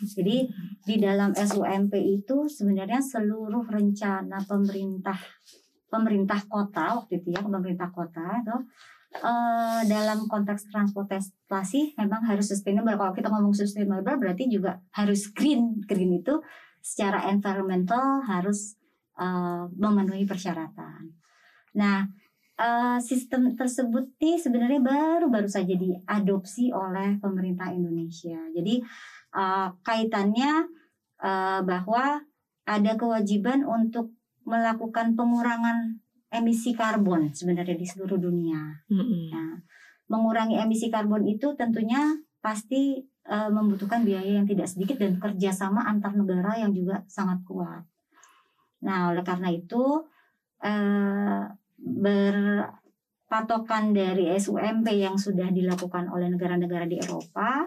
Jadi 0.05 0.45
di 0.85 0.97
dalam 1.01 1.33
SUMP 1.33 1.97
itu 1.97 2.51
sebenarnya 2.51 3.01
seluruh 3.01 3.65
rencana 3.65 4.43
pemerintah 4.45 5.17
pemerintah 5.89 6.43
kota 6.51 6.99
waktu 6.99 7.23
itu 7.23 7.31
ya 7.33 7.41
pemerintah 7.41 7.89
kota 7.95 8.43
itu 8.43 8.57
eh, 9.23 9.81
dalam 9.89 10.29
konteks 10.29 10.69
transportasi 10.69 11.97
memang 11.97 12.21
harus 12.29 12.53
sustainable. 12.53 12.99
Kalau 12.99 13.15
kita 13.17 13.29
ngomong 13.33 13.55
sustainable 13.57 14.21
berarti 14.21 14.51
juga 14.51 14.83
harus 14.93 15.31
green. 15.33 15.81
Green 15.89 16.21
itu 16.21 16.43
secara 16.85 17.33
environmental 17.33 18.21
harus 18.29 18.77
eh, 19.15 19.65
memenuhi 19.79 20.27
persyaratan. 20.27 21.07
Nah, 21.79 22.03
eh, 22.59 22.99
sistem 22.99 23.55
tersebut 23.55 24.19
nih 24.19 24.39
sebenarnya 24.39 24.83
baru-baru 24.83 25.47
saja 25.47 25.75
diadopsi 25.75 26.75
oleh 26.75 27.19
pemerintah 27.23 27.71
Indonesia. 27.71 28.39
Jadi 28.51 28.83
eh, 29.35 29.69
kaitannya 29.83 30.83
bahwa 31.65 32.21
ada 32.69 32.93
kewajiban 33.01 33.65
untuk 33.65 34.13
melakukan 34.45 35.17
pengurangan 35.17 35.97
emisi 36.29 36.77
karbon 36.77 37.33
sebenarnya 37.33 37.81
di 37.81 37.87
seluruh 37.89 38.21
dunia. 38.21 38.61
Nah, 39.33 39.57
mengurangi 40.13 40.61
emisi 40.61 40.93
karbon 40.93 41.25
itu 41.25 41.57
tentunya 41.57 42.13
pasti 42.45 43.01
membutuhkan 43.25 44.05
biaya 44.05 44.37
yang 44.37 44.45
tidak 44.45 44.69
sedikit 44.69 45.01
dan 45.01 45.17
kerjasama 45.17 45.81
antar 45.89 46.13
negara 46.13 46.61
yang 46.61 46.77
juga 46.77 47.01
sangat 47.09 47.41
kuat. 47.49 47.89
Nah, 48.85 49.11
oleh 49.11 49.25
karena 49.25 49.49
itu 49.49 50.05
eh, 50.61 51.43
berpatokan 51.81 52.77
dari 53.97 54.29
SUMP 54.37 54.87
yang 54.93 55.17
sudah 55.17 55.49
dilakukan 55.51 56.09
oleh 56.13 56.29
negara-negara 56.29 56.85
di 56.85 57.01
Eropa, 57.01 57.65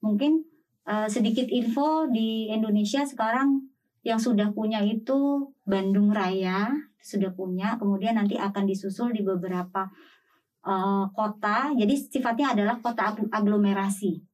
mungkin 0.00 0.44
eh, 0.88 1.08
sedikit 1.12 1.46
info 1.52 2.08
di 2.08 2.48
Indonesia 2.48 3.04
sekarang 3.04 3.68
yang 4.04 4.20
sudah 4.20 4.52
punya 4.52 4.84
itu 4.84 5.48
Bandung 5.64 6.12
Raya 6.12 6.68
sudah 7.04 7.36
punya, 7.36 7.76
kemudian 7.76 8.16
nanti 8.16 8.40
akan 8.40 8.64
disusul 8.64 9.12
di 9.12 9.20
beberapa 9.20 9.84
eh, 10.64 11.04
kota. 11.12 11.76
Jadi 11.76 11.94
sifatnya 11.96 12.56
adalah 12.56 12.80
kota 12.80 13.12
ag- 13.12 13.28
aglomerasi. 13.28 14.33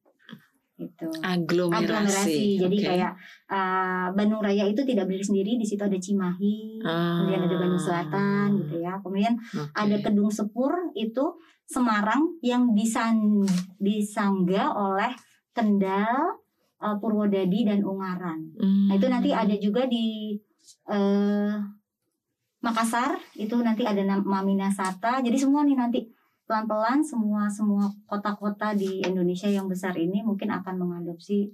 Gitu. 0.81 1.05
Aglomerasi. 1.21 1.85
Aglomerasi. 1.85 2.45
Jadi 2.57 2.77
Oke. 2.81 2.87
kayak 2.89 3.11
eh, 3.47 4.05
Bandung 4.17 4.41
Raya 4.41 4.65
itu 4.65 4.81
tidak 4.81 5.05
berdiri 5.05 5.21
sendiri, 5.21 5.51
di 5.55 5.65
situ 5.67 5.81
ada 5.81 5.93
Cimahi, 5.93 6.81
Ah, 6.81 7.21
kemudian 7.21 7.41
ada 7.45 7.55
Bandung 7.61 7.83
Selatan 7.83 8.47
gitu 8.65 8.75
ya. 8.81 8.97
Kemudian 8.97 9.33
oke. 9.37 9.77
ada 9.77 9.95
Kedung 10.01 10.31
Sepur 10.33 10.73
itu 10.93 11.25
Semarang 11.63 12.35
yang 12.41 12.73
disan 12.73 13.45
disangga 13.77 14.73
oleh 14.73 15.13
Kendal, 15.53 16.41
eh, 16.81 16.95
Purwodadi 16.97 17.63
dan 17.63 17.85
Ungaran. 17.85 18.41
Nah 18.89 18.95
itu 18.97 19.05
nanti 19.05 19.29
Hmm. 19.31 19.41
ada 19.45 19.55
juga 19.55 19.85
di 19.85 20.35
eh, 20.87 21.53
Makassar 22.61 23.17
itu 23.35 23.57
nanti 23.57 23.81
ada 23.81 24.01
Maminasata. 24.21 25.17
Jadi 25.19 25.33
semua 25.33 25.65
nih 25.65 25.73
nanti 25.73 25.99
pelan-pelan 26.51 26.99
semua 26.99 27.47
semua 27.47 27.87
kota-kota 28.03 28.75
di 28.75 28.99
Indonesia 28.99 29.47
yang 29.47 29.71
besar 29.71 29.95
ini 29.95 30.19
mungkin 30.19 30.51
akan 30.51 30.83
mengadopsi 30.83 31.47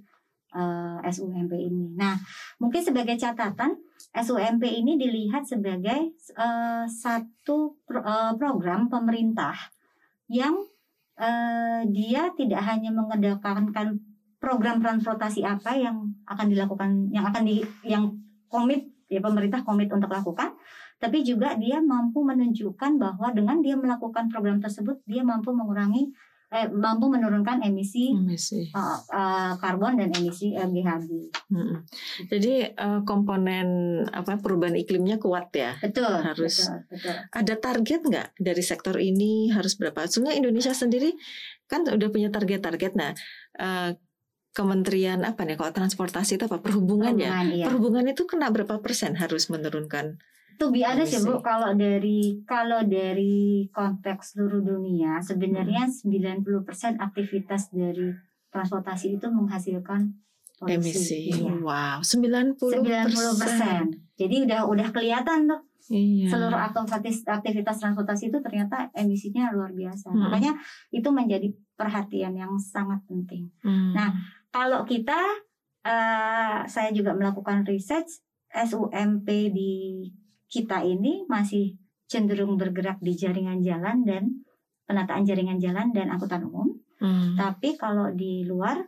eh, 0.50 0.98
SUMP 1.06 1.54
ini. 1.54 1.94
Nah 1.94 2.18
mungkin 2.58 2.82
sebagai 2.82 3.14
catatan 3.14 3.78
SUMP 4.10 4.66
ini 4.66 4.98
dilihat 4.98 5.46
sebagai 5.46 6.18
eh, 6.18 6.84
satu 6.90 7.78
pro- 7.86 8.02
eh, 8.02 8.34
program 8.34 8.90
pemerintah 8.90 9.54
yang 10.26 10.58
eh, 11.14 11.86
dia 11.94 12.34
tidak 12.34 12.66
hanya 12.66 12.90
mengedepankan 12.90 14.02
program 14.42 14.82
transportasi 14.82 15.46
apa 15.46 15.78
yang 15.78 16.10
akan 16.26 16.46
dilakukan 16.50 17.06
yang 17.14 17.22
akan 17.22 17.46
di 17.46 17.62
yang 17.86 18.18
komit 18.50 18.82
ya 19.06 19.22
pemerintah 19.22 19.62
komit 19.62 19.86
untuk 19.94 20.10
lakukan 20.10 20.58
tapi 20.98 21.22
juga 21.22 21.54
dia 21.54 21.78
mampu 21.78 22.26
menunjukkan 22.26 22.98
bahwa 22.98 23.30
dengan 23.30 23.62
dia 23.62 23.78
melakukan 23.78 24.26
program 24.28 24.58
tersebut 24.58 24.98
dia 25.06 25.22
mampu 25.22 25.54
mengurangi 25.54 26.10
eh, 26.48 26.64
mampu 26.66 27.12
menurunkan 27.12 27.60
emisi 27.60 28.10
Emisi. 28.10 28.72
eh, 28.72 28.98
eh, 29.12 29.52
karbon 29.60 30.00
dan 30.00 30.10
emisi 30.10 30.56
eh, 30.56 30.64
GHG. 30.64 31.10
Mm-mm. 31.54 31.78
Jadi 32.26 32.54
eh, 32.72 33.00
komponen 33.04 33.68
apa 34.08 34.40
perubahan 34.40 34.74
iklimnya 34.74 35.20
kuat 35.20 35.52
ya. 35.54 35.76
Betul, 35.78 36.08
Harus. 36.24 36.66
betul, 36.66 36.78
betul. 36.90 37.14
Ada 37.30 37.54
target 37.60 38.00
nggak 38.02 38.28
dari 38.40 38.62
sektor 38.64 38.96
ini 38.96 39.52
harus 39.52 39.76
berapa? 39.76 40.08
Sebenarnya 40.08 40.40
Indonesia 40.40 40.72
sendiri 40.72 41.12
kan 41.68 41.84
udah 41.84 42.08
punya 42.08 42.32
target-target. 42.32 42.92
Nah, 42.96 43.12
eh, 43.60 43.92
Kementerian 44.48 45.22
apa 45.22 45.46
nih? 45.46 45.54
Kalau 45.54 45.70
transportasi 45.70 46.34
itu 46.34 46.44
apa? 46.50 46.58
Perhubungan 46.58 47.14
ya. 47.14 47.30
Perhubungan, 47.30 47.46
iya. 47.54 47.64
Perhubungan 47.70 48.04
itu 48.10 48.22
kena 48.26 48.50
berapa 48.50 48.80
persen 48.82 49.14
harus 49.14 49.46
menurunkan? 49.54 50.18
To 50.58 50.74
be 50.74 50.82
honest 50.82 51.14
ya 51.14 51.22
Emisi. 51.22 51.30
Bu, 51.30 51.38
kalau 51.38 51.70
dari 51.72 52.42
kalau 52.42 52.82
dari 52.82 53.66
konteks 53.70 54.34
seluruh 54.34 54.58
dunia 54.60 55.22
sebenarnya 55.22 55.86
Hmm. 55.86 56.10
90% 56.10 56.98
aktivitas 56.98 57.70
dari 57.70 58.10
transportasi 58.50 59.16
itu 59.16 59.26
menghasilkan 59.30 60.18
polusi. 60.58 60.74
Emisi. 60.74 61.20
Iya. 61.30 61.62
Wow, 61.62 61.98
90 62.02 62.58
90%. 62.58 63.94
Jadi 64.18 64.36
udah 64.44 64.66
udah 64.66 64.88
kelihatan 64.90 65.46
tuh 65.46 65.62
Iya. 65.88 66.28
seluruh 66.28 66.58
aktivitas 66.58 67.24
aktivitas 67.24 67.80
transportasi 67.80 68.28
itu 68.28 68.38
ternyata 68.42 68.92
emisinya 68.92 69.54
luar 69.54 69.72
biasa. 69.72 70.10
Hmm. 70.10 70.26
Makanya 70.26 70.52
itu 70.90 71.08
menjadi 71.08 71.48
perhatian 71.78 72.34
yang 72.34 72.58
sangat 72.58 73.00
penting. 73.06 73.48
Hmm. 73.62 73.94
Nah, 73.94 74.10
Kalau 74.48 74.80
kita 74.82 75.20
eh, 75.84 76.58
saya 76.64 76.90
juga 76.90 77.12
melakukan 77.12 77.68
research 77.68 78.24
SUMP 78.48 79.28
di 79.52 80.02
kita 80.48 80.82
ini 80.84 81.28
masih 81.28 81.76
cenderung 82.08 82.56
bergerak 82.56 82.98
di 83.04 83.12
jaringan 83.12 83.60
jalan 83.60 84.02
dan 84.08 84.44
penataan 84.88 85.28
jaringan 85.28 85.60
jalan 85.60 85.92
dan 85.92 86.08
angkutan 86.08 86.48
umum. 86.48 86.72
Hmm. 86.98 87.36
Tapi 87.36 87.76
kalau 87.76 88.10
di 88.10 88.48
luar 88.48 88.80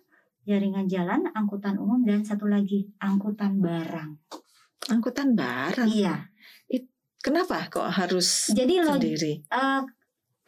jaringan 0.49 0.89
jalan, 0.89 1.29
angkutan 1.37 1.77
umum 1.77 2.01
dan 2.03 2.25
satu 2.25 2.49
lagi 2.49 2.89
angkutan 2.99 3.61
barang. 3.61 4.11
Angkutan 4.89 5.37
barang. 5.37 5.87
Iya. 5.87 6.33
Kenapa 7.21 7.69
kok 7.69 7.85
harus 7.85 8.49
Jadi 8.49 8.81
lo 8.81 8.97
sendiri? 8.97 9.45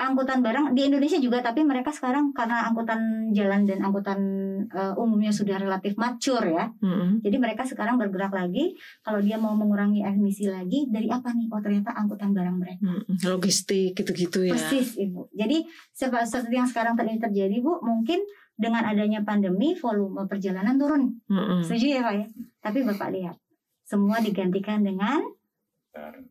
Angkutan 0.03 0.43
barang 0.43 0.75
di 0.75 0.91
Indonesia 0.91 1.15
juga, 1.23 1.38
tapi 1.38 1.62
mereka 1.62 1.95
sekarang 1.95 2.35
karena 2.35 2.67
angkutan 2.67 3.31
jalan 3.31 3.62
dan 3.62 3.79
angkutan 3.87 4.21
eh, 4.67 4.95
umumnya 4.99 5.31
sudah 5.31 5.62
relatif 5.62 5.95
mature 5.95 6.43
ya. 6.51 6.67
Mm-mm. 6.83 7.23
Jadi 7.23 7.37
mereka 7.38 7.62
sekarang 7.62 8.03
bergerak 8.03 8.35
lagi. 8.35 8.75
Kalau 9.07 9.23
dia 9.23 9.38
mau 9.38 9.55
mengurangi 9.55 10.03
emisi 10.03 10.51
lagi, 10.51 10.91
dari 10.91 11.07
apa 11.07 11.31
nih? 11.31 11.47
Oh 11.55 11.62
ternyata 11.62 11.95
angkutan 11.95 12.35
barang 12.35 12.57
mereka. 12.59 12.83
Mm-mm. 12.83 13.17
Logistik 13.23 13.95
gitu-gitu 13.95 14.43
ya. 14.43 14.59
Persis 14.59 14.99
ibu. 14.99 15.31
Jadi 15.31 15.62
sep- 15.95 16.27
seperti 16.27 16.55
yang 16.59 16.67
sekarang 16.67 16.99
tadi 16.99 17.23
terjadi 17.23 17.62
bu, 17.62 17.79
mungkin 17.87 18.21
dengan 18.59 18.83
adanya 18.85 19.23
pandemi 19.23 19.79
volume 19.79 20.27
perjalanan 20.27 20.75
turun. 20.75 21.23
Mm-mm. 21.31 21.62
Setuju 21.62 21.87
ya 21.87 22.01
pak 22.03 22.15
ya? 22.19 22.27
Tapi 22.59 22.79
bapak 22.83 23.09
lihat, 23.15 23.37
semua 23.87 24.19
digantikan 24.19 24.83
dengan 24.83 25.23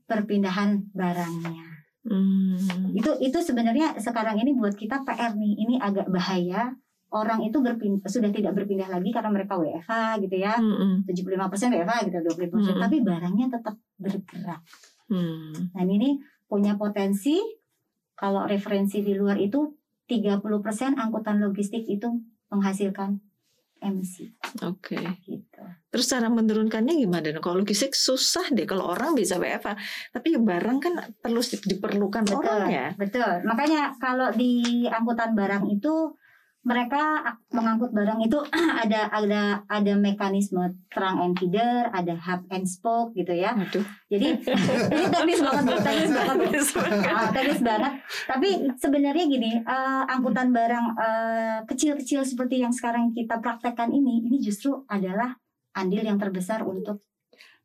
perpindahan 0.10 0.90
barangnya. 0.92 1.71
Mm. 2.08 2.98
Itu 2.98 3.12
itu 3.22 3.38
sebenarnya 3.38 3.94
sekarang 4.02 4.42
ini 4.42 4.58
buat 4.58 4.74
kita 4.74 5.06
PR 5.06 5.38
nih. 5.38 5.54
Ini 5.68 5.76
agak 5.78 6.10
bahaya. 6.10 6.74
Orang 7.12 7.44
itu 7.44 7.60
berpindah, 7.60 8.08
sudah 8.08 8.32
tidak 8.32 8.56
berpindah 8.56 8.88
lagi 8.88 9.12
karena 9.12 9.36
mereka 9.36 9.60
WFH 9.60 10.24
gitu 10.24 10.36
ya. 10.40 10.56
Mm-mm. 10.56 11.04
75% 11.04 11.76
WFH 11.76 11.96
gitu, 12.08 12.18
20%. 12.24 12.56
Mm. 12.56 12.80
Tapi 12.80 12.98
barangnya 13.04 13.48
tetap 13.52 13.76
bergerak. 14.00 14.64
Mm. 15.12 15.76
Nah 15.76 15.84
ini 15.84 16.24
punya 16.48 16.80
potensi 16.80 17.36
kalau 18.16 18.48
referensi 18.48 19.04
di 19.04 19.12
luar 19.12 19.36
itu 19.44 19.76
30% 20.08 20.96
angkutan 20.96 21.44
logistik 21.44 21.84
itu 21.88 22.08
menghasilkan 22.48 23.20
emisi 23.82 24.30
Oke. 24.62 24.96
gitu. 25.26 25.62
Terus 25.92 26.06
cara 26.08 26.30
menurunkannya 26.32 26.96
gimana? 26.96 27.34
Kalau 27.42 27.66
logistik 27.66 27.98
susah 27.98 28.48
deh. 28.54 28.64
Kalau 28.64 28.88
orang 28.94 29.18
bisa 29.18 29.42
WFH, 29.42 29.76
tapi 30.14 30.38
barang 30.38 30.78
kan 30.80 30.94
perlu 31.20 31.42
diperlukan 31.42 32.24
Betul, 32.30 32.40
orang 32.46 32.70
ya. 32.70 32.88
betul. 32.96 33.44
Makanya 33.44 33.98
kalau 34.00 34.32
di 34.32 34.86
angkutan 34.88 35.34
barang 35.36 35.68
itu 35.68 36.16
mereka 36.62 37.26
mengangkut 37.50 37.90
barang 37.90 38.22
itu 38.22 38.38
ada 38.86 39.10
ada 39.10 39.66
ada 39.66 39.94
mekanisme 39.98 40.62
trunk 40.94 41.18
and 41.18 41.34
feeder, 41.42 41.90
ada 41.90 42.14
hub 42.14 42.46
and 42.54 42.70
spoke 42.70 43.18
gitu 43.18 43.34
ya. 43.34 43.58
Waduh. 43.58 43.86
Jadi 44.14 44.28
ini 44.94 45.06
teknis 45.10 45.40
banget, 45.42 45.78
teknis 45.82 46.12
banget. 46.14 46.38
Teknis 47.36 47.62
banget. 47.66 47.94
Tapi 48.30 48.50
sebenarnya 48.78 49.26
gini, 49.26 49.52
eh, 49.58 50.04
angkutan 50.06 50.54
barang 50.54 50.86
eh, 51.02 51.60
kecil-kecil 51.66 52.22
seperti 52.22 52.62
yang 52.62 52.74
sekarang 52.74 53.10
kita 53.10 53.42
praktekkan 53.42 53.90
ini, 53.90 54.30
ini 54.30 54.38
justru 54.38 54.86
adalah 54.86 55.34
andil 55.74 56.04
yang 56.06 56.20
terbesar 56.22 56.62
untuk 56.62 57.02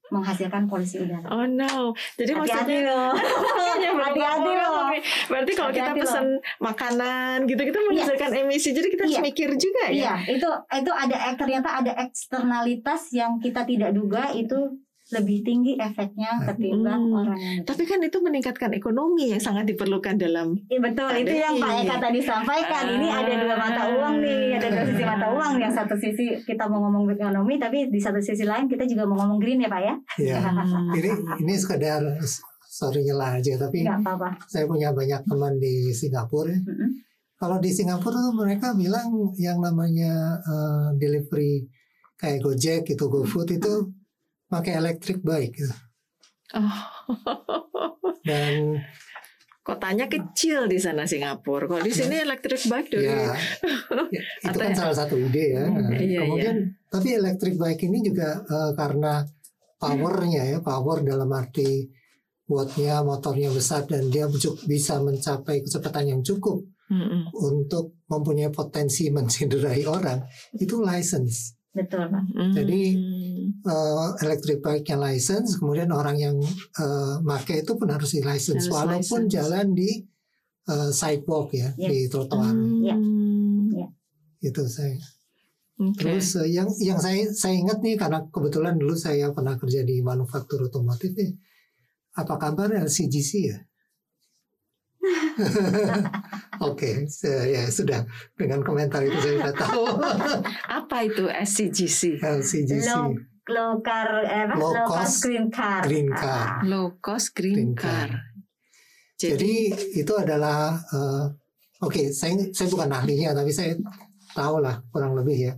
menghasilkan 0.09 0.71
polusi 0.71 1.03
udara. 1.03 1.27
Oh 1.29 1.45
no. 1.45 1.93
Jadi 2.15 2.33
Hati-hati 2.33 2.79
maksudnya 2.79 2.81
loh. 2.87 3.13
Makanya 3.13 3.91
belum 3.95 3.99
Hati-hati 4.07 4.53
loh. 4.55 4.87
Berarti 5.27 5.53
kalau 5.59 5.73
kita 5.75 5.93
pesan 5.99 6.27
makanan 6.59 7.37
gitu 7.47 7.63
kita 7.63 7.79
menghasilkan 7.91 8.31
emisi. 8.37 8.71
Jadi 8.71 8.89
kita 8.95 9.03
harus 9.05 9.17
Iya. 9.19 9.25
mikir 9.25 9.51
juga 9.57 9.85
ya. 9.89 9.93
Iya, 9.93 10.15
itu 10.39 10.49
itu 10.53 10.93
ada 10.93 11.17
ternyata 11.35 11.69
ada 11.83 11.93
eksternalitas 11.99 13.11
yang 13.11 13.39
kita 13.41 13.65
tidak 13.65 13.91
duga 13.91 14.31
itu 14.31 14.79
lebih 15.09 15.39
tinggi 15.41 15.73
efeknya 15.77 16.43
ketimbang 16.43 16.99
Hmm. 17.01 17.15
orang 17.17 17.39
yang 17.39 17.63
Tapi 17.63 17.83
kan 17.85 18.01
itu 18.01 18.19
meningkatkan 18.19 18.71
ekonomi 18.71 19.31
yang 19.31 19.39
sangat 19.39 19.63
diperlukan 19.65 20.17
dalam 20.17 20.59
Iya 20.67 20.81
betul, 20.81 21.11
itu 21.17 21.31
yang 21.33 21.55
Pak 21.57 21.71
Eka 21.77 21.87
Iya. 21.87 21.97
tadi 22.01 22.21
sampaikan. 22.21 22.85
Ini 22.89 23.09
ada 23.09 23.33
dua 23.37 23.55
mata 23.57 23.83
uang 23.89 24.15
nih, 24.19 24.43
ada 24.55 24.67
dua 24.69 24.85
sisi 24.85 25.03
mata 25.03 25.27
uang. 25.29 25.53
Yang 25.57 25.73
satu 25.75 25.95
sisi 25.95 26.25
kita 26.41 26.67
mau 26.67 26.83
ngomong 26.83 27.07
ekonomi, 27.09 27.55
tapi 27.57 27.87
di 27.87 27.97
satu 27.97 28.19
sisi 28.19 28.43
lain 28.43 28.67
kita 28.67 28.83
juga 28.85 29.05
mau 29.05 29.15
ngomong 29.17 29.39
green 29.39 29.59
ya 29.59 29.69
Pak 29.69 29.81
ya. 29.81 29.95
Ya, 30.19 30.39
Hmm. 30.43 30.91
ini 30.99 31.11
ini 31.41 31.55
sekedar 31.55 32.03
sorry 32.67 33.01
nyela 33.01 33.37
aja 33.37 33.57
tapi 33.57 33.83
Nggak 33.83 34.03
apa-apa. 34.03 34.29
saya 34.45 34.67
punya 34.67 34.91
banyak 34.91 35.23
teman 35.23 35.55
di 35.57 35.91
Singapura. 35.91 36.51
ya. 36.51 36.59
Mm-mm. 36.61 36.91
Kalau 37.37 37.57
di 37.57 37.69
Singapura 37.69 38.19
tuh 38.19 38.35
mereka 38.35 38.73
bilang 38.73 39.07
yang 39.37 39.61
namanya 39.61 40.13
eh, 40.43 40.89
delivery 40.95 41.63
kayak 42.17 42.41
Gojek 42.41 42.89
itu 42.89 43.05
GoFood 43.07 43.55
itu 43.55 43.93
pakai 44.47 44.73
electric 44.77 45.21
bike 45.21 45.55
gitu. 45.55 45.75
Oh. 46.55 46.79
dan 48.23 48.81
Kotanya 49.61 50.07
kecil 50.07 50.71
di 50.71 50.79
sana 50.79 51.03
Singapura. 51.05 51.67
Kalau 51.67 51.83
di 51.83 51.91
sini 51.91 52.23
electric 52.23 52.71
bike 52.71 52.87
dari 52.87 53.03
ya, 53.03 53.35
ya, 54.15 54.23
itu 54.39 54.47
Atau 54.47 54.61
kan 54.63 54.71
ya- 54.71 54.79
salah 54.79 54.95
satu 54.97 55.19
ide 55.19 55.59
ya. 55.59 55.67
Hmm, 55.67 55.91
Nah, 55.91 55.99
iya, 55.99 56.21
Kemudian 56.23 56.57
tapi 56.87 57.09
electric 57.13 57.59
bike 57.59 57.83
ini 57.83 57.99
juga 58.01 58.47
eh, 58.47 58.73
karena 58.73 59.27
powernya 59.77 60.43
ya, 60.47 60.59
power 60.63 61.03
dalam 61.03 61.27
arti 61.35 61.83
wattnya 62.47 63.03
motornya 63.03 63.51
besar 63.51 63.91
dan 63.91 64.07
dia 64.07 64.31
bisa 64.65 65.03
mencapai 65.03 65.67
kecepatan 65.67 66.15
yang 66.15 66.23
cukup 66.23 66.63
Mm-mm. 66.87 67.35
untuk 67.35 67.99
mempunyai 68.07 68.55
potensi 68.55 69.11
mencenderai 69.19 69.83
orang 69.83 70.23
itu 70.55 70.79
license. 70.79 71.56
Betul 71.77 72.03
Pak. 72.09 72.25
Jadi, 72.57 72.81
Mm. 72.97 73.25
Eh, 73.67 74.09
electric 74.27 74.59
bike 74.59 74.87
yang 74.91 75.03
license, 75.03 75.59
kemudian 75.59 75.91
orang 75.91 76.17
yang 76.17 76.37
eh, 76.79 77.15
make 77.23 77.51
itu 77.53 77.73
pun 77.75 77.91
harus 77.91 78.11
di 78.11 78.23
license 78.23 78.67
Harus 78.67 78.75
walaupun 78.75 79.21
license. 79.27 79.35
jalan 79.35 79.67
di 79.71 79.91
eh, 80.67 80.91
sidewalk 80.91 81.51
ya, 81.53 81.71
Ya. 81.77 81.89
di 81.91 82.07
trotoar. 82.07 82.55
Ya. 82.83 82.95
Mm. 82.95 83.91
Itu 84.41 84.63
saya. 84.67 84.99
Oke. 85.79 85.99
Terus 85.99 86.41
eh, 86.43 86.49
yang 86.55 86.69
yang 86.81 86.99
saya 86.99 87.29
saya 87.31 87.55
ingat 87.55 87.79
nih 87.83 87.95
karena 87.95 88.25
kebetulan 88.31 88.75
dulu 88.75 88.95
saya 88.97 89.31
pernah 89.31 89.55
kerja 89.55 89.83
di 89.83 90.01
manufaktur 90.01 90.67
otomotif 90.67 91.13
nih. 91.15 91.35
Apa 92.17 92.35
kabar 92.41 92.71
LCGC 92.73 93.31
ya? 93.47 93.59
Oke, 96.67 97.05
se- 97.07 97.53
ya 97.53 97.69
sudah 97.69 98.03
dengan 98.35 98.61
komentar 98.61 99.05
itu 99.05 99.17
saya 99.17 99.35
sudah 99.39 99.55
tahu 99.55 99.85
apa 100.81 100.97
itu 101.05 101.25
SCGC? 101.29 102.19
LCGC 102.19 102.89
Low, 102.89 103.13
low 103.47 103.73
car, 103.81 104.09
eh? 104.25 104.47
Low 104.51 104.73
low 104.73 104.87
cost 104.87 104.97
cost 104.97 105.17
green 105.23 105.47
car. 105.49 105.83
green 105.85 106.09
Ah, 106.11 106.19
car. 106.19 106.47
Low 106.65 106.97
cost 106.99 107.37
green, 107.37 107.55
Green 107.55 107.73
car. 107.77 108.09
car. 108.09 108.25
Jadi 109.17 109.55
itu 109.97 110.13
adalah 110.13 110.77
eh, 110.77 111.25
oke, 111.81 112.13
saya 112.13 112.37
saya 112.53 112.69
bukan 112.69 112.93
ahlinya 112.93 113.33
tapi 113.33 113.49
saya 113.49 113.73
tahu 114.33 114.61
lah 114.61 114.81
kurang 114.93 115.17
lebih 115.17 115.49
ya. 115.49 115.55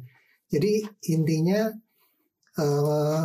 Jadi 0.49 0.83
intinya 1.11 1.67
eh, 2.55 3.25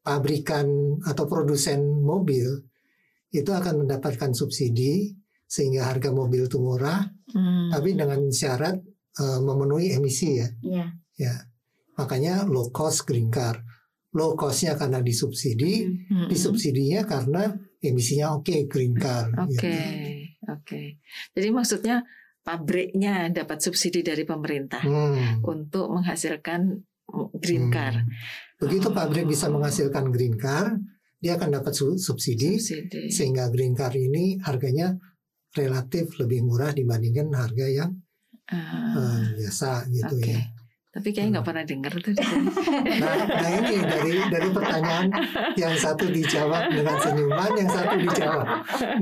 pabrikan 0.00 0.66
atau 1.02 1.24
produsen 1.26 1.82
mobil 2.00 2.46
itu 3.30 3.50
akan 3.50 3.86
mendapatkan 3.86 4.30
subsidi 4.32 5.14
sehingga 5.46 5.86
harga 5.86 6.10
mobil 6.10 6.46
itu 6.46 6.58
murah, 6.58 7.06
Hmm. 7.26 7.70
tapi 7.70 7.94
dengan 7.94 8.30
syarat 8.30 8.78
eh, 9.16 9.40
memenuhi 9.40 9.96
emisi 9.96 10.36
ya. 10.36 10.48
Iya. 10.60 10.86
Ya, 11.16 11.34
makanya 11.96 12.44
low 12.44 12.68
cost 12.68 13.08
green 13.08 13.32
car. 13.32 13.64
Low 14.12 14.36
costnya 14.36 14.76
karena 14.76 15.00
disubsidi, 15.00 15.88
Mm-mm. 15.88 16.28
disubsidinya 16.28 17.04
karena 17.04 17.52
emisinya 17.80 18.36
oke 18.36 18.68
green 18.68 18.92
car. 18.92 19.32
Oke, 19.40 19.56
gitu. 19.56 19.68
oke. 20.48 20.82
Jadi 21.32 21.48
maksudnya 21.48 22.04
pabriknya 22.40 23.28
dapat 23.28 23.58
subsidi 23.58 24.00
dari 24.00 24.22
pemerintah 24.22 24.80
Hmm. 24.80 25.40
untuk 25.42 25.88
menghasilkan 25.90 26.76
green 27.34 27.68
Hmm. 27.68 27.74
car. 27.74 27.94
Begitu 28.56 28.88
Oh. 28.88 28.94
pabrik 28.94 29.24
bisa 29.24 29.48
menghasilkan 29.48 30.08
green 30.08 30.36
car, 30.36 30.76
dia 31.16 31.40
akan 31.40 31.48
dapat 31.60 31.72
su- 31.72 31.96
subsidi 31.96 32.60
Subsidi. 32.60 33.08
sehingga 33.08 33.48
green 33.48 33.72
car 33.72 33.92
ini 33.92 34.36
harganya 34.44 34.94
relatif 35.56 36.16
lebih 36.20 36.44
murah 36.44 36.72
dibandingkan 36.72 37.32
harga 37.32 37.66
yang 37.68 37.92
Ah, 38.46 38.94
eh, 38.94 39.42
biasa 39.42 39.90
gitu 39.90 40.16
Oke. 40.22 40.30
ya. 40.30 40.38
Tapi 40.96 41.12
kayaknya 41.12 41.30
nggak 41.36 41.46
pernah 41.52 41.64
dengar 41.68 41.92
tuh. 42.00 42.12
Nah, 42.16 43.14
nah 43.28 43.50
ini 43.52 43.74
dari 43.84 44.14
dari 44.32 44.48
pertanyaan 44.48 45.06
yang 45.60 45.76
satu 45.76 46.08
dijawab 46.08 46.72
dengan 46.72 46.96
senyuman, 46.96 47.50
yang 47.52 47.68
satu 47.68 47.94
dijawab 48.00 48.46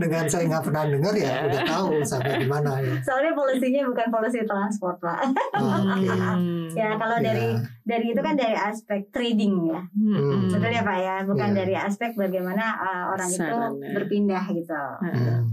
dengan 0.02 0.24
saya 0.26 0.44
nggak 0.50 0.64
pernah 0.66 0.83
dengar 0.90 1.14
ya 1.14 1.46
udah 1.46 1.62
tahu 1.62 2.02
sampai 2.02 2.42
di 2.42 2.50
mana 2.50 2.83
ya. 2.83 2.98
Soalnya 3.07 3.33
polusinya 3.38 3.87
bukan 3.87 4.07
polusi 4.11 4.42
transport 4.42 4.98
Pak. 4.98 5.18
Oh, 5.54 5.70
Oke. 5.94 6.11
Hmm. 6.11 6.66
Ya 6.74 6.98
kalau 6.98 7.16
Ya. 7.22 7.30
dari 7.30 7.46
dari 7.87 8.07
itu 8.11 8.20
kan 8.26 8.35
dari 8.35 8.57
aspek 8.59 9.00
trading 9.14 9.54
ya. 9.70 9.80
Hmm. 9.94 10.50
Betul 10.50 10.74
ya 10.74 10.83
Pak 10.83 10.98
ya, 10.98 11.16
bukan 11.22 11.48
Ya. 11.54 11.57
dari 11.62 11.74
aspek 11.78 12.11
bagaimana 12.18 12.64
uh, 12.74 13.04
orang 13.14 13.28
itu 13.30 13.38
Sarana. 13.38 13.70
berpindah 13.94 14.44
gitu. 14.50 14.83
Hmm. 14.98 15.46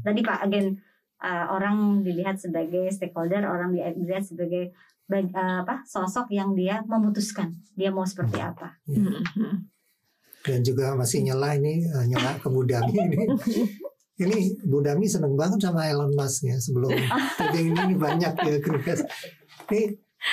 Tadi 0.00 0.20
Pak 0.24 0.40
again 0.48 0.80
uh, 1.20 1.52
orang 1.52 2.00
dilihat 2.00 2.40
sebagai 2.40 2.88
stakeholder, 2.88 3.44
orang 3.44 3.76
dilihat 3.76 4.24
sebagai 4.24 4.72
bag- 5.12 5.28
uh, 5.30 5.60
apa 5.60 5.84
sosok 5.84 6.26
yang 6.30 6.56
dia 6.56 6.80
memutuskan 6.82 7.52
dia 7.72 7.92
mau 7.92 8.02
seperti 8.02 8.40
apa. 8.40 8.80
Ya. 8.86 9.12
Hmm. 9.12 9.68
Dan 10.42 10.60
juga 10.60 10.96
masih 10.96 11.22
nyela 11.22 11.52
ini 11.52 11.84
eh, 11.84 12.04
nyela 12.06 12.34
ke 12.34 12.48
Budami 12.48 12.96
ini. 12.96 13.16
Ini 14.12 14.38
Budami 14.62 15.08
seneng 15.08 15.34
banget 15.34 15.58
sama 15.62 15.88
Elon 15.88 16.12
Musk 16.12 16.44
ya 16.44 16.54
sebelum 16.56 16.92
taping 17.40 17.72
ini 17.72 17.96
banyak 17.96 18.30
ya 18.36 18.56
Chris. 18.60 19.02
Ini 19.66 19.82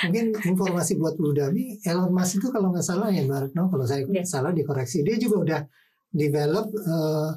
mungkin 0.04 0.26
informasi 0.36 0.94
buat 0.94 1.16
Budami 1.16 1.80
Elon 1.82 2.12
Musk 2.12 2.38
itu 2.38 2.48
kalau 2.48 2.70
nggak 2.70 2.84
salah 2.84 3.08
ya 3.08 3.24
Mbak 3.24 3.50
Retno 3.50 3.66
kalau 3.66 3.82
saya 3.82 4.04
Iya. 4.04 4.22
salah 4.22 4.52
dikoreksi 4.52 5.02
dia 5.02 5.16
juga 5.16 5.36
udah 5.38 5.60
develop 6.08 6.70
eh, 6.70 7.30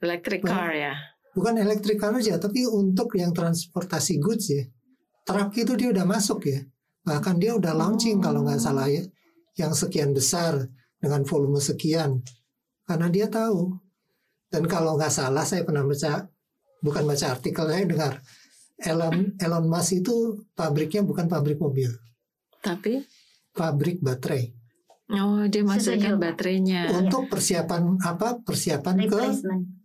Electric 0.00 0.40
car 0.42 0.72
ya. 0.72 0.92
bukan 1.32 1.56
electric 1.56 1.96
car 1.96 2.12
aja 2.12 2.36
tapi 2.36 2.64
untuk 2.64 3.14
yang 3.14 3.30
transportasi 3.30 4.18
goods 4.18 4.50
ya 4.50 4.64
truk 5.22 5.52
itu 5.52 5.72
dia 5.74 5.88
udah 5.90 6.04
masuk 6.04 6.44
ya 6.44 6.64
bahkan 7.04 7.36
dia 7.36 7.52
udah 7.54 7.76
launching 7.76 8.18
kalau 8.18 8.42
nggak 8.42 8.58
salah 8.58 8.88
ya 8.88 9.04
yang 9.60 9.76
sekian 9.76 10.10
besar 10.16 10.56
dengan 10.98 11.22
volume 11.22 11.60
sekian 11.60 12.24
karena 12.88 13.06
dia 13.12 13.26
tahu 13.28 13.76
dan 14.48 14.64
kalau 14.64 14.96
nggak 14.96 15.12
salah 15.12 15.44
saya 15.44 15.62
pernah 15.62 15.84
baca 15.84 16.24
bukan 16.80 17.04
baca 17.04 17.26
artikel 17.36 17.68
saya 17.68 17.84
dengar 17.84 18.12
Elon 18.80 19.36
Elon 19.38 19.66
Musk 19.68 20.00
itu 20.02 20.48
pabriknya 20.56 21.06
bukan 21.06 21.30
pabrik 21.30 21.60
mobil 21.60 21.92
Tapi 22.64 23.04
pabrik 23.52 24.00
baterai 24.00 24.50
oh 25.12 25.44
dia 25.46 25.62
Setuju. 25.76 26.16
baterainya. 26.16 26.88
untuk 26.96 27.28
persiapan 27.28 28.00
apa 28.00 28.40
persiapan 28.40 28.96
ke. 29.04 29.20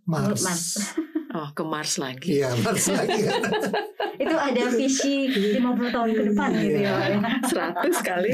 Mars, 0.09 0.41
Mars. 0.41 0.65
Oh 1.29 1.49
ke 1.53 1.61
Mars 1.61 2.01
lagi. 2.01 2.41
iya 2.41 2.49
Mars 2.57 2.89
lagi 2.89 3.21
itu 4.23 4.35
ada 4.35 4.63
visi 4.73 5.29
50 5.31 5.95
tahun 5.95 6.09
ke 6.11 6.23
depan 6.33 6.49
gitu 6.59 6.79
ya. 6.83 6.91
Pak 6.91 7.07
ya. 7.07 7.71
100 7.87 8.09
kali. 8.09 8.33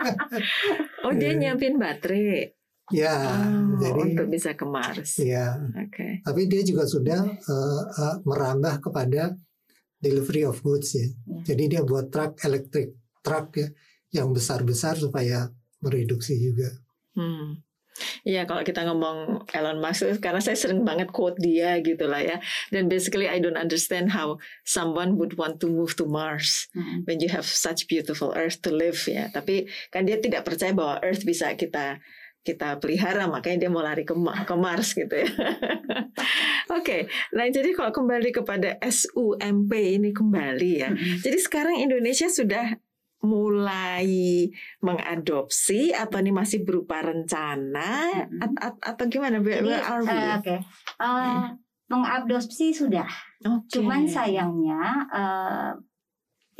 oh 1.06 1.12
dia 1.14 1.30
nyiapin 1.36 1.76
baterai. 1.76 2.50
ya 2.90 3.14
Oh, 3.14 3.78
jadi 3.78 4.00
untuk 4.16 4.26
bisa 4.32 4.56
ke 4.58 4.66
Mars. 4.66 5.20
ya 5.22 5.54
Oke. 5.76 6.24
Tapi 6.26 6.40
dia 6.50 6.62
juga 6.66 6.88
sudah 6.88 7.22
eh, 7.22 7.82
eh, 7.86 8.16
merambah 8.26 8.80
kepada 8.82 9.36
delivery 10.00 10.48
of 10.48 10.58
goods 10.64 10.96
ya. 10.96 11.04
Ya. 11.06 11.54
Jadi 11.54 11.76
dia 11.76 11.82
buat 11.84 12.08
truk 12.08 12.40
elektrik. 12.42 12.96
truk 13.20 13.52
ya 13.60 13.68
yang 14.16 14.32
besar-besar 14.32 14.96
supaya 14.96 15.52
mereduksi 15.84 16.34
juga. 16.40 16.72
Hmm. 17.12 17.60
Iya 18.24 18.48
kalau 18.48 18.64
kita 18.64 18.86
ngomong 18.86 19.44
Elon 19.52 19.82
Musk 19.82 20.22
karena 20.24 20.40
saya 20.40 20.56
sering 20.56 20.86
banget 20.86 21.12
quote 21.12 21.36
dia 21.36 21.76
gitu 21.84 22.08
lah 22.08 22.22
ya 22.22 22.36
dan 22.72 22.88
basically 22.88 23.28
I 23.28 23.42
don't 23.42 23.58
understand 23.58 24.14
how 24.14 24.40
someone 24.64 25.18
would 25.20 25.36
want 25.36 25.60
to 25.60 25.68
move 25.68 25.98
to 26.00 26.06
Mars 26.08 26.70
Hmm. 26.70 27.02
when 27.04 27.18
you 27.18 27.28
have 27.28 27.44
such 27.44 27.90
beautiful 27.90 28.30
Earth 28.32 28.62
to 28.62 28.70
live 28.70 28.96
ya 29.04 29.26
tapi 29.34 29.66
kan 29.90 30.06
dia 30.06 30.22
tidak 30.22 30.46
percaya 30.46 30.70
bahwa 30.70 31.02
Earth 31.02 31.26
bisa 31.26 31.52
kita 31.58 31.98
kita 32.40 32.80
pelihara 32.80 33.28
makanya 33.28 33.68
dia 33.68 33.70
mau 33.70 33.84
lari 33.84 34.00
ke, 34.08 34.16
ke 34.16 34.54
Mars 34.56 34.96
gitu 34.96 35.12
ya. 35.12 35.28
Oke, 36.80 37.04
nah 37.36 37.44
jadi 37.44 37.76
kalau 37.76 37.92
kembali 37.92 38.32
kepada 38.32 38.80
SUMP 38.80 39.72
ini 39.76 40.10
kembali 40.16 40.72
ya. 40.80 40.88
Mm-mm. 40.88 41.20
Jadi 41.20 41.36
sekarang 41.36 41.76
Indonesia 41.76 42.32
sudah 42.32 42.80
mulai 43.20 44.48
mengadopsi 44.80 45.92
atau 45.92 46.16
ini 46.18 46.32
masih 46.32 46.64
berupa 46.64 47.04
rencana 47.04 48.08
Mm-mm. 48.24 48.40
at- 48.40 48.60
at- 48.60 48.82
atau 48.94 49.04
gimana? 49.06 49.38
Jadi, 49.38 49.68
eh, 49.68 49.84
oke, 50.40 50.56
Eh, 50.96 51.44
mengadopsi 51.86 52.72
sudah. 52.72 53.08
Oke. 53.42 53.76
Cuman 53.76 54.08
sayangnya 54.08 54.80
eh, 55.10 55.70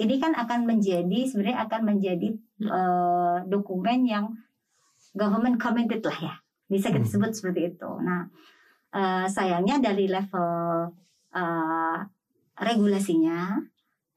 ini 0.01 0.17
kan 0.17 0.33
akan 0.33 0.65
menjadi 0.65 1.25
sebenarnya 1.25 1.65
akan 1.65 1.81
menjadi 1.87 2.29
eh, 2.61 3.37
dokumen 3.49 4.05
yang 4.05 4.29
government 5.13 5.57
committed 5.57 6.05
lah 6.05 6.19
ya. 6.21 6.35
Bisa 6.69 6.89
kita 6.89 7.03
Hmm. 7.03 7.13
sebut 7.19 7.33
seperti 7.33 7.73
itu. 7.73 7.91
Nah, 8.01 8.29
eh, 8.93 9.27
sayangnya 9.27 9.81
dari 9.81 10.07
level 10.07 10.93
eh, 11.31 11.99
regulasinya 12.61 13.57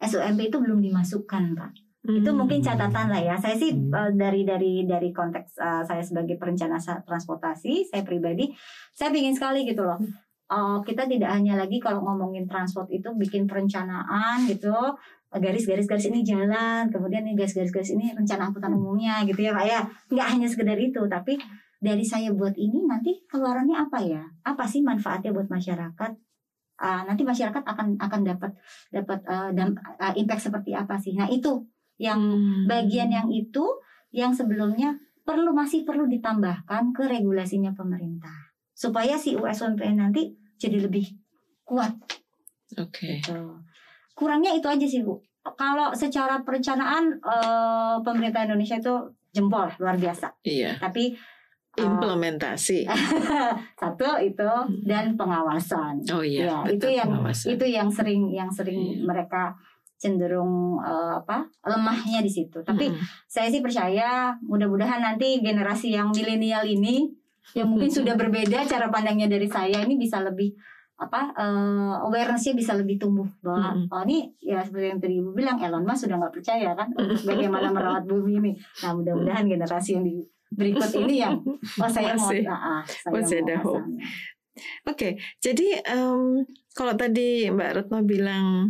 SUMP 0.04 0.52
itu 0.52 0.60
belum 0.60 0.84
dimasukkan, 0.84 1.56
Pak. 1.56 1.72
Itu 2.04 2.36
Hmm. 2.36 2.44
mungkin 2.44 2.60
catatan 2.60 3.08
lah 3.08 3.22
ya. 3.24 3.36
Saya 3.40 3.56
sih 3.56 3.72
Hmm. 3.72 3.96
eh, 3.96 4.12
dari 4.20 4.44
dari 4.44 4.84
dari 4.84 5.10
konteks 5.16 5.56
eh, 5.56 5.82
saya 5.88 6.04
sebagai 6.04 6.36
perencana 6.36 6.76
transportasi, 6.80 7.88
saya 7.88 8.04
pribadi, 8.04 8.52
saya 8.92 9.08
ingin 9.16 9.32
sekali 9.32 9.64
gitu 9.64 9.88
loh. 9.88 9.96
Eh, 10.52 10.78
kita 10.84 11.08
tidak 11.08 11.32
hanya 11.32 11.56
lagi 11.56 11.80
kalau 11.80 12.04
ngomongin 12.04 12.44
transport 12.44 12.92
itu 12.92 13.08
bikin 13.16 13.48
perencanaan 13.48 14.44
gitu, 14.52 14.76
garis-garis 15.32 15.88
garis 15.88 16.12
ini 16.12 16.22
jalan, 16.22 16.92
kemudian 16.92 17.24
ini 17.24 17.40
garis-garis 17.40 17.96
ini 17.96 18.12
rencana 18.12 18.52
angkutan 18.52 18.76
umumnya 18.76 19.24
gitu 19.24 19.40
ya 19.40 19.56
Pak 19.56 19.66
ya. 19.66 19.80
Nggak 20.12 20.28
hanya 20.36 20.48
sekedar 20.52 20.78
itu, 20.78 21.02
tapi 21.08 21.40
dari 21.80 22.04
saya 22.04 22.36
buat 22.36 22.54
ini 22.60 22.84
nanti 22.84 23.24
keluarannya 23.32 23.80
apa 23.80 24.04
ya? 24.04 24.24
Apa 24.44 24.68
sih 24.68 24.84
manfaatnya 24.84 25.32
buat 25.32 25.48
masyarakat? 25.48 26.12
Ah, 26.84 27.02
nanti 27.08 27.24
masyarakat 27.24 27.64
akan 27.64 27.96
akan 27.96 28.22
dapat 28.28 28.52
dapat 28.92 29.20
dam- 29.56 29.80
eh, 30.04 30.14
impact 30.20 30.52
seperti 30.52 30.76
apa 30.76 31.00
sih? 31.00 31.16
Nah 31.16 31.32
itu 31.32 31.64
yang 31.96 32.20
Hmm. 32.20 32.66
bagian 32.66 33.08
yang 33.08 33.28
itu 33.28 33.64
yang 34.10 34.30
sebelumnya 34.30 34.94
perlu 35.22 35.52
masih 35.52 35.82
perlu 35.82 36.06
ditambahkan 36.06 36.92
ke 36.92 37.04
regulasinya 37.04 37.72
pemerintah 37.72 38.34
supaya 38.72 39.16
si 39.16 39.34
USUMP 39.34 39.80
nanti 39.94 40.30
jadi 40.56 40.82
lebih 40.82 41.06
kuat 41.64 41.94
Oke. 42.76 43.20
gitu. 43.20 43.62
Kurangnya 44.14 44.52
itu 44.52 44.66
aja 44.66 44.84
sih 44.84 45.02
Bu. 45.02 45.18
Kalau 45.54 45.92
secara 45.92 46.42
perencanaan 46.42 47.14
eh, 47.14 47.96
pemerintah 48.00 48.44
Indonesia 48.44 48.78
itu 48.78 48.94
jempol 49.32 49.70
luar 49.78 49.96
biasa. 49.96 50.30
Iya. 50.44 50.78
Tapi 50.78 51.14
eh, 51.74 51.82
Implementasi. 51.82 52.86
satu 53.82 54.10
itu 54.20 54.50
dan 54.84 55.14
pengawasan. 55.14 56.04
Oh 56.10 56.22
iya. 56.22 56.46
Ya, 56.46 56.58
betul, 56.64 56.74
itu 56.76 56.88
yang 56.94 57.10
pengawasan. 57.10 57.48
itu 57.50 57.66
yang 57.68 57.90
sering 57.90 58.22
yang 58.30 58.50
sering 58.50 58.80
Iya. 58.80 59.04
mereka 59.04 59.56
cenderung 59.98 60.80
eh, 60.80 61.14
apa 61.20 61.48
lemahnya 61.64 62.20
di 62.20 62.32
situ. 62.32 62.62
Tapi 62.62 62.92
Mm-mm. 62.92 63.04
saya 63.26 63.48
sih 63.48 63.64
percaya 63.64 64.36
mudah-mudahan 64.44 65.00
nanti 65.00 65.40
generasi 65.40 65.96
yang 65.96 66.12
milenial 66.12 66.64
ini 66.64 67.08
yang 67.56 67.68
mungkin 67.72 67.92
sudah 67.98 68.16
berbeda 68.16 68.64
cara 68.66 68.88
pandangnya 68.88 69.28
dari 69.28 69.48
saya 69.48 69.84
ini 69.84 69.96
bisa 69.96 70.20
lebih 70.24 70.52
apa 70.94 71.34
eh, 71.36 71.94
awarenessnya 72.06 72.54
bisa 72.54 72.78
lebih 72.78 73.02
tumbuh 73.02 73.26
bahwa 73.42 73.76
Mm-mm. 73.76 73.92
oh 73.92 74.02
ini 74.06 74.30
ya 74.40 74.62
seperti 74.62 74.94
yang 74.94 75.02
tadi 75.02 75.16
ibu 75.20 75.34
bilang 75.34 75.58
Elon 75.58 75.84
Musk 75.84 76.06
sudah 76.08 76.22
nggak 76.22 76.34
percaya 76.38 76.70
kan 76.78 76.88
untuk 76.94 77.18
bagaimana 77.28 77.74
merawat 77.74 78.06
bumi 78.06 78.40
ini 78.40 78.52
nah 78.86 78.94
mudah-mudahan 78.94 79.44
generasi 79.50 79.98
yang 79.98 80.06
di 80.06 80.22
berikut 80.54 80.86
ini 81.02 81.16
yang 81.26 81.34
oh 81.82 81.90
saya 81.90 82.14
mau 82.14 82.30
Masih- 82.30 82.46
ah, 82.46 82.54
ah, 82.78 82.82
saya 82.86 83.10
masih 83.10 83.38
mau 83.42 83.46
ada 83.50 83.56
hope. 83.66 83.86
Oke, 84.86 85.10
jadi 85.42 85.82
em, 85.82 86.46
kalau 86.78 86.94
tadi 86.94 87.50
Mbak 87.50 87.70
Retno 87.74 88.06
bilang 88.06 88.70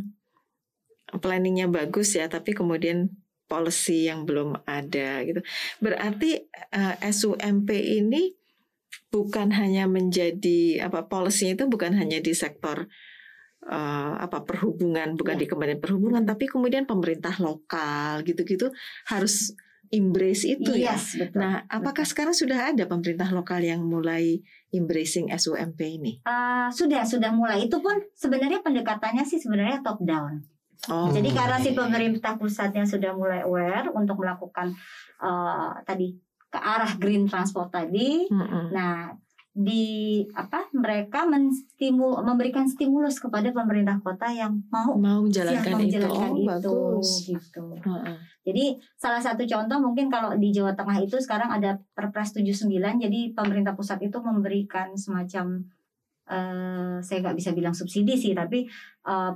planningnya 1.19 1.69
bagus 1.69 2.15
ya, 2.17 2.25
tapi 2.31 2.55
kemudian 2.55 3.11
policy 3.45 4.09
yang 4.09 4.25
belum 4.25 4.65
ada 4.65 5.21
gitu. 5.27 5.41
Berarti 5.83 6.49
eh, 6.73 6.95
SUMP 7.11 7.69
ini 7.73 8.33
bukan 9.13 9.53
hanya 9.53 9.85
menjadi 9.85 10.89
apa 10.89 11.05
policy 11.05 11.53
itu 11.53 11.69
bukan 11.69 11.93
hanya 11.93 12.17
di 12.17 12.33
sektor 12.33 12.89
eh, 13.67 14.13
apa 14.17 14.41
perhubungan, 14.41 15.13
bukan 15.13 15.37
Ya. 15.37 15.41
di 15.43 15.47
Kementerian 15.49 15.81
Perhubungan, 15.83 16.23
tapi 16.25 16.49
kemudian 16.49 16.89
pemerintah 16.89 17.35
lokal 17.37 18.25
gitu-gitu 18.25 18.73
harus 19.05 19.53
embrace 19.93 20.49
itu 20.49 20.73
ya. 20.73 20.97
Yes, 20.97 21.13
betul. 21.21 21.37
Nah, 21.37 21.69
apakah 21.69 22.01
sekarang 22.01 22.33
sudah 22.33 22.73
ada 22.73 22.89
pemerintah 22.89 23.29
lokal 23.29 23.61
yang 23.61 23.85
mulai 23.85 24.41
embracing 24.73 25.29
SUMP 25.29 25.77
ini? 25.85 26.17
Ah, 26.25 26.73
sudah 26.73 27.05
sudah 27.05 27.29
mulai 27.29 27.69
itu 27.69 27.77
pun 27.77 28.01
sebenarnya 28.17 28.65
pendekatannya 28.65 29.21
sih 29.21 29.37
sebenarnya 29.37 29.85
top 29.85 30.01
down. 30.01 30.41
Oh, 30.91 31.07
Jadi 31.07 31.31
karena 31.31 31.57
si 31.63 31.71
pemerintah 31.71 32.35
pusatnya 32.35 32.83
sudah 32.83 33.15
mulai 33.15 33.47
aware 33.47 33.87
untuk 33.95 34.19
melakukan 34.19 34.75
eh, 35.23 35.71
tadi 35.87 36.11
ke 36.51 36.59
arah 36.59 36.91
green 36.99 37.23
transport 37.25 37.71
tadi. 37.71 38.27
Mm-mm. 38.27 38.75
Nah, 38.75 39.15
di 39.53 40.25
apa 40.33 40.65
mereka 40.73 41.29
menstimul 41.29 42.25
memberikan 42.25 42.65
stimulus 42.65 43.21
kepada 43.21 43.53
pemerintah 43.53 44.01
kota 44.01 44.25
yang 44.33 44.65
mau 44.73 44.97
mau 44.97 45.21
menjalankan 45.21 45.77
itu, 45.85 46.01
oh, 46.09 46.33
itu 46.33 46.49
bagus. 46.49 47.09
gitu. 47.29 47.77
Heeh. 47.85 48.17
Jadi 48.43 48.65
salah 48.97 49.21
satu 49.21 49.45
contoh 49.45 49.77
mungkin 49.77 50.09
kalau 50.09 50.33
di 50.35 50.49
Jawa 50.49 50.73
Tengah 50.73 50.97
itu 51.05 51.21
sekarang 51.21 51.53
ada 51.53 51.77
Perpres 51.93 52.33
79 52.33 52.65
jadi 52.81 53.19
pemerintah 53.37 53.77
pusat 53.77 54.01
itu 54.01 54.17
memberikan 54.19 54.97
semacam 54.97 55.61
eh 56.23 56.97
saya 57.03 57.19
nggak 57.19 57.37
bisa 57.37 57.51
bilang 57.53 57.77
subsidi 57.77 58.17
sih 58.17 58.33
tapi 58.33 58.65
eh, 59.05 59.31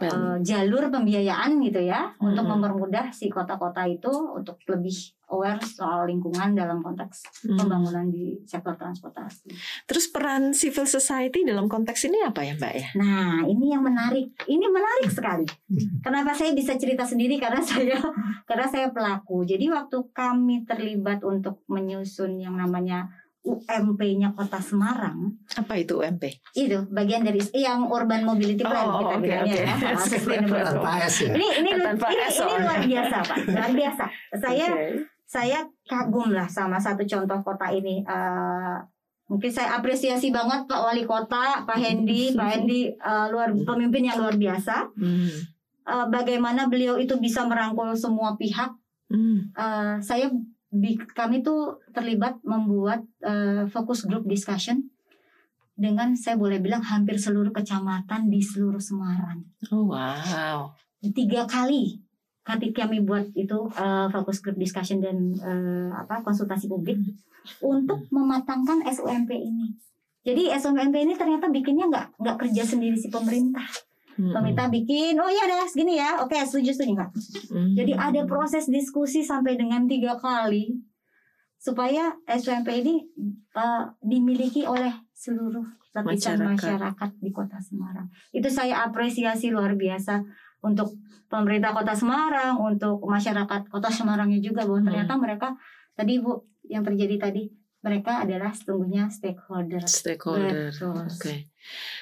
Eh, 0.00 0.36
jalur 0.40 0.88
pembiayaan 0.88 1.60
gitu 1.60 1.80
ya 1.82 2.08
untuk 2.16 2.48
Mm-mm. 2.48 2.56
mempermudah 2.56 3.12
si 3.12 3.28
kota-kota 3.28 3.84
itu 3.84 4.08
untuk 4.08 4.56
lebih 4.64 4.96
aware 5.30 5.62
soal 5.62 6.10
lingkungan 6.10 6.58
dalam 6.58 6.82
konteks 6.82 7.46
Hmm. 7.46 7.54
pembangunan 7.54 8.08
di 8.08 8.34
sektor 8.42 8.74
transportasi. 8.74 9.46
Terus 9.86 10.10
peran 10.10 10.50
civil 10.50 10.84
society 10.84 11.46
dalam 11.46 11.70
konteks 11.70 12.10
ini 12.10 12.18
apa 12.20 12.42
ya 12.42 12.58
Mbak 12.58 12.72
ya? 12.74 12.88
Nah, 12.98 13.46
ini 13.46 13.70
yang 13.70 13.84
menarik. 13.84 14.34
Ini 14.42 14.66
menarik 14.66 15.06
sekali. 15.06 15.46
Hmm. 15.46 16.02
Kenapa 16.04 16.34
saya 16.34 16.50
bisa 16.50 16.74
cerita 16.74 17.06
sendiri 17.06 17.38
karena 17.38 17.62
saya 17.62 18.00
karena 18.42 18.66
saya 18.66 18.88
pelaku. 18.90 19.46
Jadi 19.46 19.70
waktu 19.70 20.02
kami 20.10 20.66
terlibat 20.66 21.22
untuk 21.22 21.62
menyusun 21.70 22.42
yang 22.42 22.58
namanya 22.58 23.06
UMP-nya 23.40 24.30
Kota 24.30 24.58
Semarang, 24.58 25.32
Apa 25.50 25.74
itu 25.74 25.96
UMP? 25.96 26.28
itu 26.52 26.84
bagian 26.86 27.22
dari 27.22 27.40
yang 27.52 27.86
Urban 27.86 28.22
Mobility 28.22 28.60
Plan 28.60 28.84
Oh, 28.84 29.00
kita 29.00 29.16
bilangnya 29.18 29.54
oke. 29.54 29.64
ya, 29.64 29.74
uh, 29.90 29.96
sustainable. 29.98 30.60
Tanpa 30.60 30.92
S 31.02 31.16
ya. 31.20 31.32
Ini 31.32 31.48
ini 31.58 31.70
Tanpa 31.74 32.06
ini, 32.06 32.20
S 32.20 32.28
ini 32.28 32.36
soalnya. 32.36 32.60
luar 32.60 32.80
biasa, 32.84 33.16
Pak. 33.22 33.36
Luar 33.48 33.72
biasa. 33.72 34.04
Saya 34.36 34.66
Oke. 34.68 34.86
saya 35.24 35.58
kagum 35.84 36.28
lah 36.30 36.44
sama 36.46 36.76
satu 36.76 37.02
contoh 37.02 37.40
kota 37.40 37.70
ini. 37.70 38.02
Eh, 38.02 38.76
mungkin 39.24 39.48
saya 39.48 39.74
apresiasi 39.74 40.28
banget 40.28 40.66
Pak 40.66 40.80
Wali 40.82 41.04
Kota, 41.04 41.62
Pak 41.62 41.78
Hendi, 41.78 42.30
Pak 42.36 42.48
Hendi 42.50 42.80
eh, 42.90 43.26
luar 43.28 43.56
pemimpin 43.56 44.04
yang 44.04 44.18
luar 44.18 44.34
biasa. 44.34 44.90
Hmm. 44.92 45.32
Eh, 45.80 46.06
bagaimana 46.08 46.66
beliau 46.66 46.96
itu 46.96 47.16
bisa 47.16 47.42
merangkul 47.42 47.94
semua 47.94 48.36
pihak. 48.36 48.74
Hmm. 49.08 49.48
Eh, 49.50 49.94
saya 50.00 50.28
bi- 50.70 50.98
kami 51.14 51.42
tuh 51.42 51.82
terlibat 51.90 52.38
membuat 52.46 53.02
eh, 53.22 53.66
focus 53.68 54.06
group 54.06 54.26
discussion 54.26 54.90
dengan 55.80 56.12
saya 56.12 56.36
boleh 56.36 56.60
bilang 56.60 56.84
hampir 56.84 57.16
seluruh 57.16 57.50
kecamatan 57.56 58.28
di 58.28 58.40
seluruh 58.44 58.80
Semarang 58.82 59.40
Oh 59.72 59.88
wow. 59.88 60.70
tiga 61.00 61.48
kali 61.48 62.04
ketika 62.44 62.88
kami 62.88 63.04
buat 63.04 63.30
itu 63.36 63.68
uh, 63.76 64.08
fokus 64.08 64.40
group 64.40 64.56
discussion 64.56 64.98
dan 64.98 65.36
uh, 65.38 65.92
apa 65.94 66.24
konsultasi 66.24 66.66
publik 66.66 66.98
untuk 67.62 68.04
mematangkan 68.10 68.84
SUMP 68.84 69.30
ini. 69.32 69.76
Jadi 70.20 70.52
SUMP 70.52 70.92
ini 70.92 71.14
ternyata 71.16 71.48
bikinnya 71.48 71.88
nggak 71.88 72.06
nggak 72.20 72.36
kerja 72.40 72.62
sendiri 72.64 72.96
si 72.96 73.08
pemerintah. 73.08 73.64
Hmm. 74.20 74.36
Pemerintah 74.36 74.68
bikin, 74.68 75.16
oh 75.16 75.32
iya 75.32 75.48
deh 75.48 75.64
segini 75.64 75.96
ya, 75.96 76.20
oke 76.20 76.36
setuju 76.44 76.76
setuju 76.76 76.92
nggak. 76.92 77.10
Hmm. 77.48 77.72
Jadi 77.72 77.92
ada 77.96 78.20
proses 78.28 78.68
diskusi 78.68 79.24
sampai 79.24 79.56
dengan 79.56 79.88
tiga 79.88 80.12
kali 80.20 80.76
supaya 81.56 82.12
SUMP 82.28 82.68
ini 82.68 83.00
uh, 83.56 83.88
dimiliki 84.00 84.68
oleh 84.68 84.92
seluruh 85.12 85.64
lapisan 85.96 86.36
Masyarakat. 86.36 86.56
masyarakat. 86.56 87.10
di 87.18 87.30
Kota 87.32 87.56
Semarang. 87.60 88.06
Itu 88.30 88.48
saya 88.52 88.84
apresiasi 88.84 89.48
luar 89.48 89.72
biasa 89.74 90.20
untuk 90.60 90.92
pemerintah 91.28 91.72
Kota 91.72 91.96
Semarang, 91.96 92.60
untuk 92.60 93.00
masyarakat 93.00 93.72
Kota 93.72 93.88
Semarangnya 93.88 94.40
juga 94.40 94.68
bahwa 94.68 94.84
Hmm. 94.84 94.88
ternyata 94.92 95.14
mereka 95.16 95.48
tadi 95.96 96.20
Bu 96.20 96.44
yang 96.68 96.84
terjadi 96.84 97.16
tadi 97.16 97.48
mereka 97.80 98.22
adalah 98.22 98.52
setungguhnya 98.52 99.08
stakeholder. 99.08 99.80
Stakeholder. 99.84 100.68
Oke. 101.08 101.48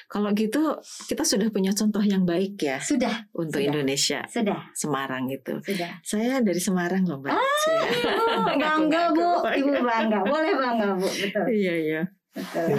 Kalau 0.07 0.31
gitu 0.33 0.75
kita 1.07 1.23
sudah 1.23 1.47
punya 1.49 1.71
contoh 1.71 1.99
yang 1.99 2.23
baik 2.23 2.55
ya 2.57 2.79
Sudah, 2.79 3.27
untuk 3.31 3.59
Sudah. 3.59 3.67
Indonesia, 3.71 4.19
sudah, 4.27 4.59
Semarang 4.73 5.27
itu. 5.27 5.55
sudah. 5.61 5.99
Saya 6.01 6.39
dari 6.39 6.59
Semarang 6.59 7.03
loh, 7.03 7.19
Mbak. 7.19 7.31
Saya- 7.31 7.87
Ibu 8.39 8.55
bangga 8.63 9.03
Bu. 9.11 9.29
Ibu 9.45 9.71
bangga. 9.79 10.19
Boleh 10.23 10.53
bangga 10.55 10.87
Bu, 10.95 11.07
betul. 11.07 11.45
Iya, 11.47 11.73
iya. 11.75 12.01
Betul. 12.29 12.77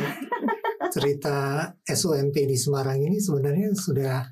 cerita 0.91 1.37
SOMP 1.85 2.35
di 2.35 2.57
Semarang 2.57 2.99
ini 2.99 3.17
sebenarnya 3.17 3.71
sudah 3.73 4.25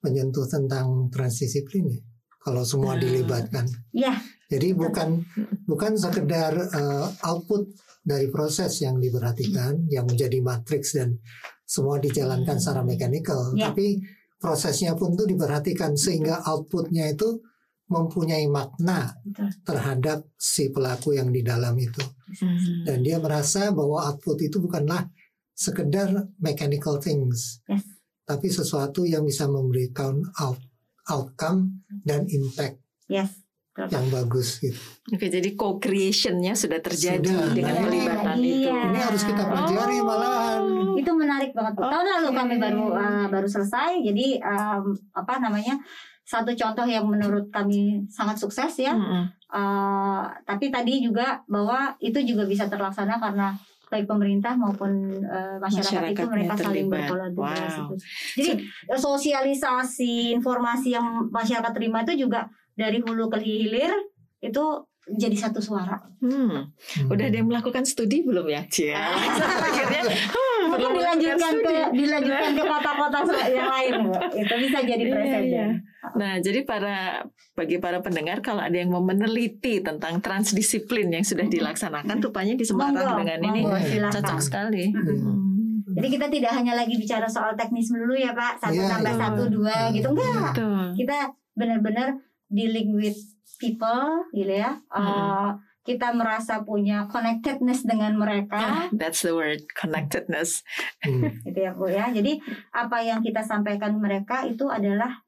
menyentuh 0.00 0.48
tentang 0.48 1.08
transdisiplin 1.08 1.84
ya. 1.86 2.00
Kalau 2.40 2.64
semua 2.64 2.96
Ah. 2.96 2.98
dilibatkan. 2.98 3.68
Ya, 3.92 4.16
Jadi 4.50 4.74
bukan 4.74 5.22
bukan 5.64 5.92
sekedar 5.94 6.52
eh, 6.58 7.06
output 7.22 7.70
dari 8.02 8.26
proses 8.26 8.82
yang 8.82 8.98
diperhatikan, 8.98 9.86
yang 9.86 10.04
menjadi 10.04 10.42
matriks 10.42 10.98
dan 10.98 11.14
semua 11.62 12.02
dijalankan 12.02 12.58
secara 12.58 12.82
mekanikal, 12.82 13.54
Ya. 13.54 13.70
tapi 13.70 14.02
prosesnya 14.36 14.98
pun 14.98 15.14
tuh 15.14 15.24
diperhatikan 15.24 15.94
sehingga 15.94 16.42
outputnya 16.42 17.12
itu 17.12 17.38
mempunyai 17.86 18.46
makna 18.46 19.14
terhadap 19.62 20.22
si 20.34 20.70
pelaku 20.70 21.14
yang 21.14 21.30
di 21.30 21.42
dalam 21.42 21.74
itu. 21.76 22.02
Hmm. 22.30 22.86
dan 22.86 23.02
dia 23.02 23.18
merasa 23.18 23.74
bahwa 23.74 24.06
output 24.06 24.38
itu 24.40 24.62
bukanlah 24.62 25.02
sekedar 25.50 26.14
mechanical 26.38 27.02
things, 27.02 27.58
Yes. 27.66 27.82
tapi 28.22 28.46
sesuatu 28.46 29.02
yang 29.02 29.26
bisa 29.26 29.50
memberikan 29.50 30.22
out, 30.38 30.62
outcome 31.10 31.82
dan 32.00 32.30
impact 32.30 32.78
Yes. 33.10 33.34
Yang 33.78 34.10
bagus 34.10 34.58
gitu. 34.58 34.76
Oke, 35.14 35.30
jadi 35.30 35.54
co-creationnya 35.54 36.58
sudah 36.58 36.82
terjadi 36.82 37.22
Sudah. 37.22 37.54
dengan 37.54 37.74
Nah, 37.78 37.82
pelibatan 37.86 38.36
iya. 38.42 38.50
itu. 38.50 38.70
Ini 38.70 38.98
harus 38.98 39.22
kita 39.24 39.42
pelajari 39.46 39.96
Oh. 39.96 40.04
malahan. 40.04 40.62
Itu 40.98 41.10
menarik 41.14 41.50
banget. 41.54 41.72
Bu. 41.78 41.86
Tahun 41.86 42.06
lalu 42.06 42.28
kami 42.34 42.54
baru 42.58 42.84
uh, 42.92 43.26
baru 43.30 43.48
selesai. 43.48 44.02
Jadi 44.02 44.42
um, 44.42 44.90
apa 45.14 45.38
namanya? 45.38 45.78
Satu 46.26 46.54
contoh 46.54 46.86
yang 46.86 47.06
menurut 47.10 47.50
kami 47.50 48.06
sangat 48.06 48.38
sukses 48.38 48.70
ya. 48.78 48.94
Mm-mm. 48.94 49.34
Uh, 49.50 50.22
tapi 50.46 50.70
tadi 50.70 51.02
juga 51.02 51.42
bahwa 51.50 51.94
itu 51.98 52.22
juga 52.22 52.46
bisa 52.46 52.70
terlaksana 52.70 53.18
karena 53.18 53.50
baik 53.90 54.06
pemerintah 54.06 54.54
maupun 54.54 55.10
uh, 55.26 55.58
masyarakat 55.58 56.14
itu 56.14 56.26
mereka 56.30 56.54
saling 56.54 56.86
terlibat. 56.86 57.10
berkolaborasi. 57.10 57.80
Wow. 57.82 57.98
Jadi 58.38 58.50
sosialisasi 58.94 60.38
informasi 60.38 60.94
yang 60.94 61.26
masyarakat 61.34 61.72
terima 61.74 62.06
itu 62.06 62.14
juga 62.26 62.46
dari 62.80 62.98
hulu 63.04 63.28
ke 63.28 63.38
hilir 63.38 63.92
itu 64.40 64.64
jadi 65.10 65.36
satu 65.36 65.60
suara. 65.60 66.00
Hmm. 66.22 66.70
Hmm. 66.70 67.10
Udah 67.10 67.28
ada 67.28 67.36
yang 67.36 67.50
melakukan 67.50 67.82
studi 67.82 68.22
belum 68.22 68.46
ya, 68.46 68.62
Cia? 68.70 68.94
Akhirnya, 69.68 70.06
hmm, 70.06 70.62
Mungkin 70.70 70.86
perlu 70.86 70.98
dilanjutkan 71.02 71.54
ke 71.58 71.72
dilanjutkan 71.92 72.50
ke 72.54 72.62
kota-kota 72.62 73.18
yang 73.50 73.68
lain, 73.68 73.92
Bu. 74.06 74.12
Itu 74.38 74.54
bisa 74.60 74.78
jadi 74.80 75.02
Iya, 75.02 75.12
presiden. 75.12 75.48
iya. 75.50 75.66
Nah, 76.14 76.32
jadi 76.38 76.62
para 76.62 77.26
bagi 77.52 77.76
para 77.76 77.98
pendengar 78.00 78.38
kalau 78.40 78.62
ada 78.62 78.72
yang 78.72 78.88
mau 78.88 79.02
meneliti 79.02 79.82
tentang 79.82 80.22
transdisiplin 80.22 81.10
yang 81.10 81.26
sudah 81.26 81.44
dilaksanakan, 81.44 82.22
rupanya 82.22 82.54
di 82.54 82.62
Semarang 82.62 82.94
Monggo, 82.94 83.18
dengan 83.20 83.38
ini 83.42 83.60
monggo, 83.66 83.76
Iya. 83.76 83.88
silakan. 83.90 84.14
cocok 84.14 84.38
sekali. 84.40 84.84
Iya. 84.88 85.00
Hmm. 85.20 85.48
Jadi 85.90 86.06
kita 86.06 86.26
tidak 86.30 86.52
hanya 86.54 86.72
lagi 86.78 86.94
bicara 86.94 87.26
soal 87.26 87.58
teknis 87.58 87.90
dulu 87.90 88.14
ya 88.14 88.30
Pak, 88.30 88.62
satu 88.62 88.78
Iya, 88.78 88.86
tambah 88.86 89.10
iya. 89.10 89.20
satu 89.26 89.42
dua 89.50 89.76
gitu 89.90 90.06
enggak. 90.14 90.54
Betul. 90.54 90.86
Kita 90.94 91.18
benar-benar 91.50 92.08
dealing 92.50 92.92
with 92.98 93.16
people 93.56 94.26
gitu 94.34 94.50
ya. 94.50 94.82
Uh, 94.90 95.56
kita 95.80 96.12
merasa 96.12 96.60
punya 96.62 97.08
connectedness 97.08 97.88
dengan 97.88 98.12
mereka 98.20 98.92
That's 98.92 99.24
the 99.24 99.32
word, 99.32 99.64
connectedness. 99.72 100.60
Hmm. 101.00 101.32
gitu 101.48 101.56
ya 101.56 101.72
Bu 101.72 101.88
ya. 101.88 102.12
Jadi 102.12 102.36
apa 102.76 103.00
yang 103.00 103.24
kita 103.24 103.40
sampaikan 103.40 103.96
mereka 103.96 104.44
itu 104.44 104.68
adalah 104.68 105.24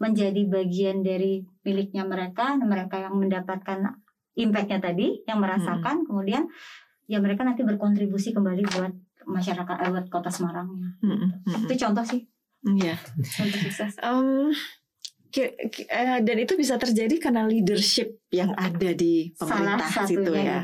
menjadi 0.00 0.42
bagian 0.50 1.06
dari 1.06 1.46
miliknya 1.62 2.02
mereka, 2.02 2.58
mereka 2.58 2.98
yang 2.98 3.14
mendapatkan 3.14 4.02
impactnya 4.34 4.82
tadi, 4.82 5.22
yang 5.28 5.38
merasakan, 5.38 6.02
kemudian 6.08 6.48
ya 7.06 7.22
mereka 7.22 7.46
nanti 7.46 7.62
berkontribusi 7.62 8.34
kembali 8.34 8.66
buat 8.66 8.90
masyarakat, 9.28 9.76
eh, 9.86 9.90
buat 9.94 10.06
kota 10.10 10.32
Semarang. 10.32 10.66
Mm, 10.98 11.06
mm, 11.06 11.28
mm. 11.46 11.62
Itu 11.70 11.74
contoh 11.86 12.02
sih, 12.02 12.26
Iya. 12.66 12.98
contoh 12.98 13.58
sukses. 13.62 13.94
Eh, 14.02 14.50
dan 16.20 16.36
itu 16.36 16.54
bisa 16.54 16.76
terjadi 16.76 17.16
karena 17.18 17.44
leadership 17.44 18.20
yang 18.28 18.52
ada 18.52 18.92
di 18.92 19.32
Salah 19.34 19.80
pemerintah 19.80 19.88
situ 20.04 20.32
ya. 20.32 20.60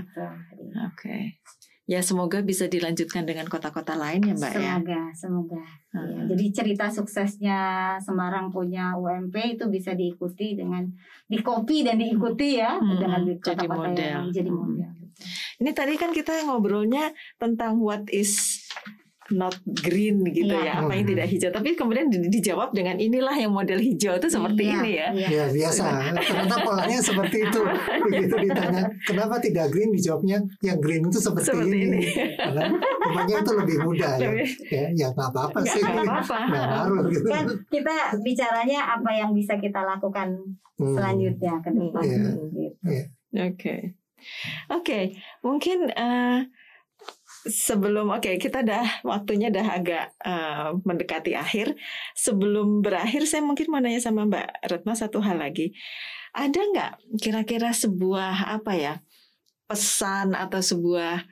Oke. 0.87 1.40
Ya 1.88 2.04
semoga 2.04 2.44
bisa 2.44 2.68
dilanjutkan 2.68 3.24
dengan 3.24 3.48
kota-kota 3.48 3.96
lain 3.96 4.20
ya 4.20 4.37
Mbak 4.37 4.52
ya. 4.52 4.76
Semoga, 4.76 5.00
semoga. 5.16 5.57
Ya, 5.88 6.04
Hmm. 6.04 6.28
jadi 6.28 6.44
cerita 6.52 6.85
suksesnya 6.92 7.61
Semarang 7.96 8.52
punya 8.52 8.92
UMP 8.92 9.57
itu 9.57 9.64
bisa 9.72 9.96
diikuti 9.96 10.52
dengan 10.52 10.85
dikopi 11.24 11.88
dan 11.88 11.96
diikuti 11.96 12.61
ya 12.61 12.76
Hmm, 12.76 13.00
dengan 13.00 13.24
di 13.24 13.40
jadi 13.40 13.64
kota-kota 13.64 13.88
model. 13.88 14.04
yang 14.04 14.26
jadi 14.28 14.50
Hmm. 14.52 14.61
model. 14.61 14.90
Ini 15.59 15.70
tadi 15.72 15.94
kan 15.96 16.12
kita 16.12 16.44
ngobrolnya 16.44 17.09
tentang 17.40 17.81
what 17.81 18.04
is 18.12 18.58
not 19.31 19.53
green 19.79 20.25
gitu 20.27 20.51
Iya. 20.51 20.64
ya, 20.64 20.73
apa 20.81 20.93
yang 20.93 21.07
tidak 21.07 21.27
hijau. 21.27 21.51
Tapi 21.51 21.69
kemudian 21.73 22.07
di- 22.07 22.29
dijawab 22.31 22.71
dengan 22.71 22.97
inilah 22.97 23.33
yang 23.33 23.51
model 23.51 23.77
hijau 23.77 24.14
itu 24.14 24.27
seperti 24.27 24.62
Iya, 24.64 24.75
ini 24.75 24.91
ya. 24.91 25.09
iya. 25.12 25.29
Ya 25.29 25.45
biasa, 25.49 25.85
ternyata 26.17 26.57
polanya 26.61 26.99
seperti 26.99 27.37
itu. 27.43 27.61
Begitu 28.05 28.35
ditanya 28.43 28.83
kenapa 29.03 29.37
tidak 29.37 29.69
green, 29.69 29.91
dijawabnya 29.91 30.38
yang 30.61 30.79
green 30.79 31.05
itu 31.05 31.19
seperti, 31.19 31.45
Seperti 31.47 31.77
ini. 31.79 31.99
ini. 31.99 32.01
Karena 33.09 33.37
itu 33.37 33.53
lebih 33.55 33.77
mudah 33.83 34.12
ya. 34.17 34.31
Ya, 34.67 34.87
ya 34.93 35.07
nggak 35.11 35.29
apa-apa 35.29 35.59
Nggak 35.61 35.75
sih. 35.75 35.83
apa-apa. 35.85 36.37
Nggak 36.47 36.64
ngaruh 36.67 37.03
gitu. 37.11 37.27
Kan 37.27 37.45
kita 37.69 37.95
bicaranya 38.19 38.81
apa 38.95 39.11
yang 39.12 39.31
bisa 39.33 39.57
kita 39.57 39.81
lakukan 39.83 40.41
Hmm. 40.75 40.95
selanjutnya 40.95 41.59
ke 41.59 41.69
depan. 41.69 42.03
Iya. 42.03 42.17
gitu. 42.17 42.31
Oke, 43.37 43.75
oke. 44.69 45.01
Mungkin 45.41 45.79
eh, 45.91 46.38
sebelum 47.46 48.11
oke 48.11 48.40
kita 48.40 48.66
dah 48.66 49.05
waktunya 49.07 49.53
dah 49.53 49.66
agak 49.79 50.11
eh, 50.24 50.68
mendekati 50.83 51.38
akhir. 51.38 51.79
Sebelum 52.18 52.83
berakhir, 52.83 53.29
saya 53.29 53.44
mungkin 53.44 53.70
mau 53.70 53.79
nanya 53.79 54.03
sama 54.03 54.27
Mbak 54.27 54.48
Retno 54.66 54.92
satu 54.96 55.22
hal 55.22 55.38
lagi. 55.38 55.77
Ada 56.35 56.59
nggak 56.59 56.92
kira-kira 57.22 57.70
sebuah 57.70 58.59
apa 58.59 58.72
ya 58.74 58.94
pesan 59.68 60.33
atau 60.33 60.64
sebuah 60.64 61.29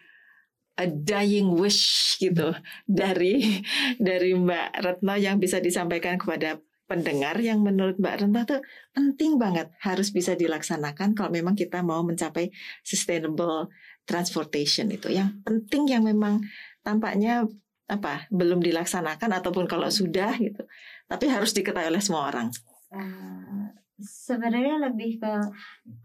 a 0.76 0.84
dying 0.84 1.56
wish 1.56 2.20
gitu 2.20 2.52
dari 2.84 3.64
dari 3.96 4.36
Mbak 4.36 4.68
Retno 4.84 5.14
yang 5.16 5.40
bisa 5.40 5.56
disampaikan 5.56 6.20
kepada 6.20 6.60
pendengar 6.86 7.34
yang 7.42 7.64
menurut 7.64 7.98
Mbak 7.98 8.14
Retno 8.22 8.40
tuh 8.46 8.60
penting 8.94 9.40
banget 9.40 9.74
harus 9.82 10.14
bisa 10.14 10.38
dilaksanakan 10.38 11.18
kalau 11.18 11.34
memang 11.34 11.58
kita 11.58 11.82
mau 11.82 12.06
mencapai 12.06 12.54
sustainable 12.86 13.72
transportation 14.06 14.86
itu 14.88 15.10
yang 15.10 15.42
penting 15.42 15.90
yang 15.90 16.06
memang 16.06 16.40
tampaknya 16.80 17.44
apa 17.86 18.26
belum 18.30 18.62
dilaksanakan 18.62 19.30
ataupun 19.36 19.66
kalau 19.66 19.90
sudah 19.90 20.34
gitu 20.38 20.62
tapi 21.06 21.26
harus 21.26 21.50
diketahui 21.52 21.90
oleh 21.90 22.02
semua 22.02 22.30
orang 22.30 22.48
Eh, 22.86 23.66
sebenarnya 23.98 24.78
lebih 24.78 25.18
ke 25.18 25.32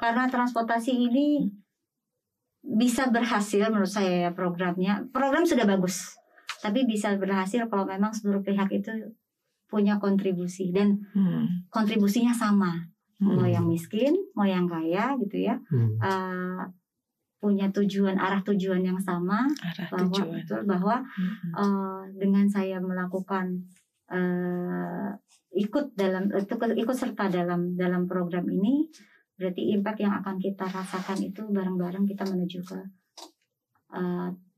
karena 0.02 0.26
transportasi 0.26 0.90
ini 0.98 1.46
bisa 2.62 3.10
berhasil 3.10 3.70
menurut 3.70 3.90
saya 3.90 4.30
ya 4.30 4.32
programnya. 4.34 5.06
Program 5.14 5.46
sudah 5.46 5.66
bagus, 5.66 6.18
tapi 6.62 6.86
bisa 6.86 7.14
berhasil 7.18 7.66
kalau 7.70 7.86
memang 7.86 8.14
seluruh 8.14 8.42
pihak 8.42 8.70
itu 8.74 9.14
punya 9.70 9.98
kontribusi 9.98 10.74
dan 10.74 11.06
Hmm. 11.14 11.70
kontribusinya 11.70 12.34
sama. 12.34 12.90
Mau 13.22 13.46
Hmm. 13.46 13.54
yang 13.54 13.66
miskin, 13.70 14.18
mau 14.34 14.50
yang 14.50 14.66
kaya 14.66 15.14
gitu 15.22 15.38
ya, 15.38 15.62
Hmm. 15.70 16.02
eh, 16.02 16.62
punya 17.42 17.74
tujuan 17.74 18.16
arah 18.16 18.46
tujuan 18.46 18.86
yang 18.86 19.02
sama 19.02 19.50
arah 19.50 19.90
bahwa 19.90 20.06
tujuan 20.14 20.30
betul 20.38 20.62
bahwa 20.64 20.96
Hmm. 21.02 21.52
eh, 21.58 22.02
dengan 22.22 22.46
saya 22.46 22.78
melakukan 22.78 23.66
eh, 24.08 25.10
ikut 25.52 25.98
dalam 25.98 26.30
itu 26.30 26.54
ikut 26.56 26.96
serta 26.96 27.28
dalam 27.28 27.74
dalam 27.74 28.06
program 28.06 28.46
ini 28.46 28.86
berarti 29.36 29.74
impact 29.74 30.00
yang 30.00 30.14
akan 30.22 30.38
kita 30.38 30.70
rasakan 30.70 31.18
itu 31.20 31.42
bareng-bareng 31.50 32.06
kita 32.06 32.24
menuju 32.24 32.62
ke 32.62 32.80
eh, 33.92 34.30
te- 34.30 34.51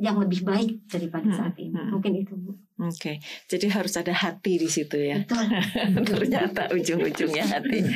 yang 0.00 0.16
lebih 0.20 0.44
baik 0.44 0.86
daripada 0.88 1.24
Hmm, 1.24 1.38
saat 1.38 1.54
ini 1.56 1.72
hmm. 1.72 1.90
mungkin 1.94 2.12
itu 2.20 2.34
Bu. 2.36 2.52
Oke, 2.74 3.22
jadi 3.46 3.70
harus 3.70 3.94
ada 3.94 4.10
hati 4.10 4.58
di 4.58 4.66
situ 4.66 4.98
ya. 4.98 5.22
betul 5.94 6.18
Ternyata 6.26 6.74
ujung-ujungnya 6.74 7.46
hati. 7.46 7.86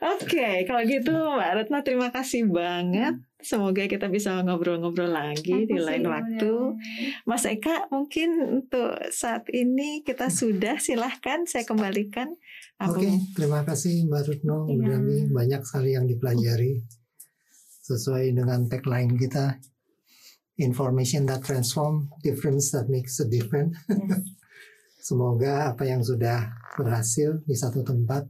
Oke, 0.00 0.64
kalau 0.64 0.82
gitu 0.88 1.12
Mbak 1.12 1.52
Retno 1.52 1.78
terima 1.84 2.08
kasih 2.08 2.48
banget 2.48 3.20
Semoga 3.46 3.86
kita 3.86 4.10
bisa 4.10 4.42
ngobrol-ngobrol 4.42 5.12
lagi 5.12 5.70
di 5.70 5.78
lain 5.78 6.08
waktu. 6.10 6.82
Mas 7.30 7.46
Eka, 7.46 7.86
mungkin 7.94 8.42
untuk 8.42 8.96
saat 9.14 9.46
ini 9.54 10.02
kita 10.02 10.32
sudah 10.34 10.82
silahkan 10.82 11.46
saya 11.46 11.62
kembalikan. 11.62 12.32
Oke, 12.82 13.06
okay, 13.06 13.12
terima 13.38 13.62
kasih 13.62 14.08
Mbak 14.10 14.22
Rutno, 14.26 14.66
ya. 14.66 14.98
Banyak 15.30 15.62
sekali 15.62 15.94
yang 15.94 16.10
dipelajari 16.10 16.80
sesuai 17.86 18.34
dengan 18.34 18.66
tagline 18.66 19.14
kita. 19.14 19.62
Information 20.56 21.28
that 21.28 21.44
transform, 21.44 22.08
difference 22.24 22.72
that 22.72 22.88
makes 22.88 23.20
a 23.20 23.28
difference. 23.28 23.76
Yes. 23.88 24.24
Semoga 25.06 25.70
apa 25.70 25.86
yang 25.86 26.02
sudah 26.02 26.50
berhasil 26.74 27.38
di 27.46 27.54
satu 27.54 27.86
tempat 27.86 28.26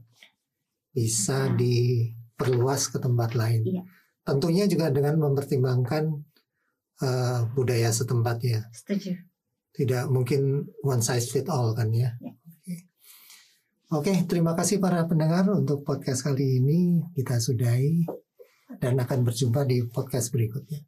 bisa 0.93 1.49
ya. 1.49 1.55
diperluas 1.57 2.93
ke 2.93 3.01
tempat 3.01 3.33
lain. 3.33 3.61
Ya. 3.65 3.83
Tentunya 4.21 4.69
juga 4.69 4.93
dengan 4.93 5.17
mempertimbangkan 5.17 6.03
uh, 7.01 7.49
budaya 7.55 7.89
setempat 7.89 8.37
ya. 8.43 8.61
Setuju. 8.75 9.17
Tidak 9.73 10.09
mungkin 10.09 10.69
one 10.85 11.01
size 11.01 11.29
fit 11.29 11.47
all 11.49 11.73
kan 11.73 11.89
ya. 11.93 12.13
ya. 12.21 12.33
Oke, 13.87 14.11
okay, 14.11 14.17
terima 14.27 14.51
kasih 14.51 14.83
para 14.83 15.07
pendengar 15.07 15.47
untuk 15.47 15.87
podcast 15.87 16.27
kali 16.27 16.59
ini 16.59 17.07
kita 17.15 17.39
sudahi 17.39 18.03
dan 18.83 18.99
akan 18.99 19.23
berjumpa 19.23 19.63
di 19.63 19.85
podcast 19.87 20.29
berikutnya. 20.35 20.83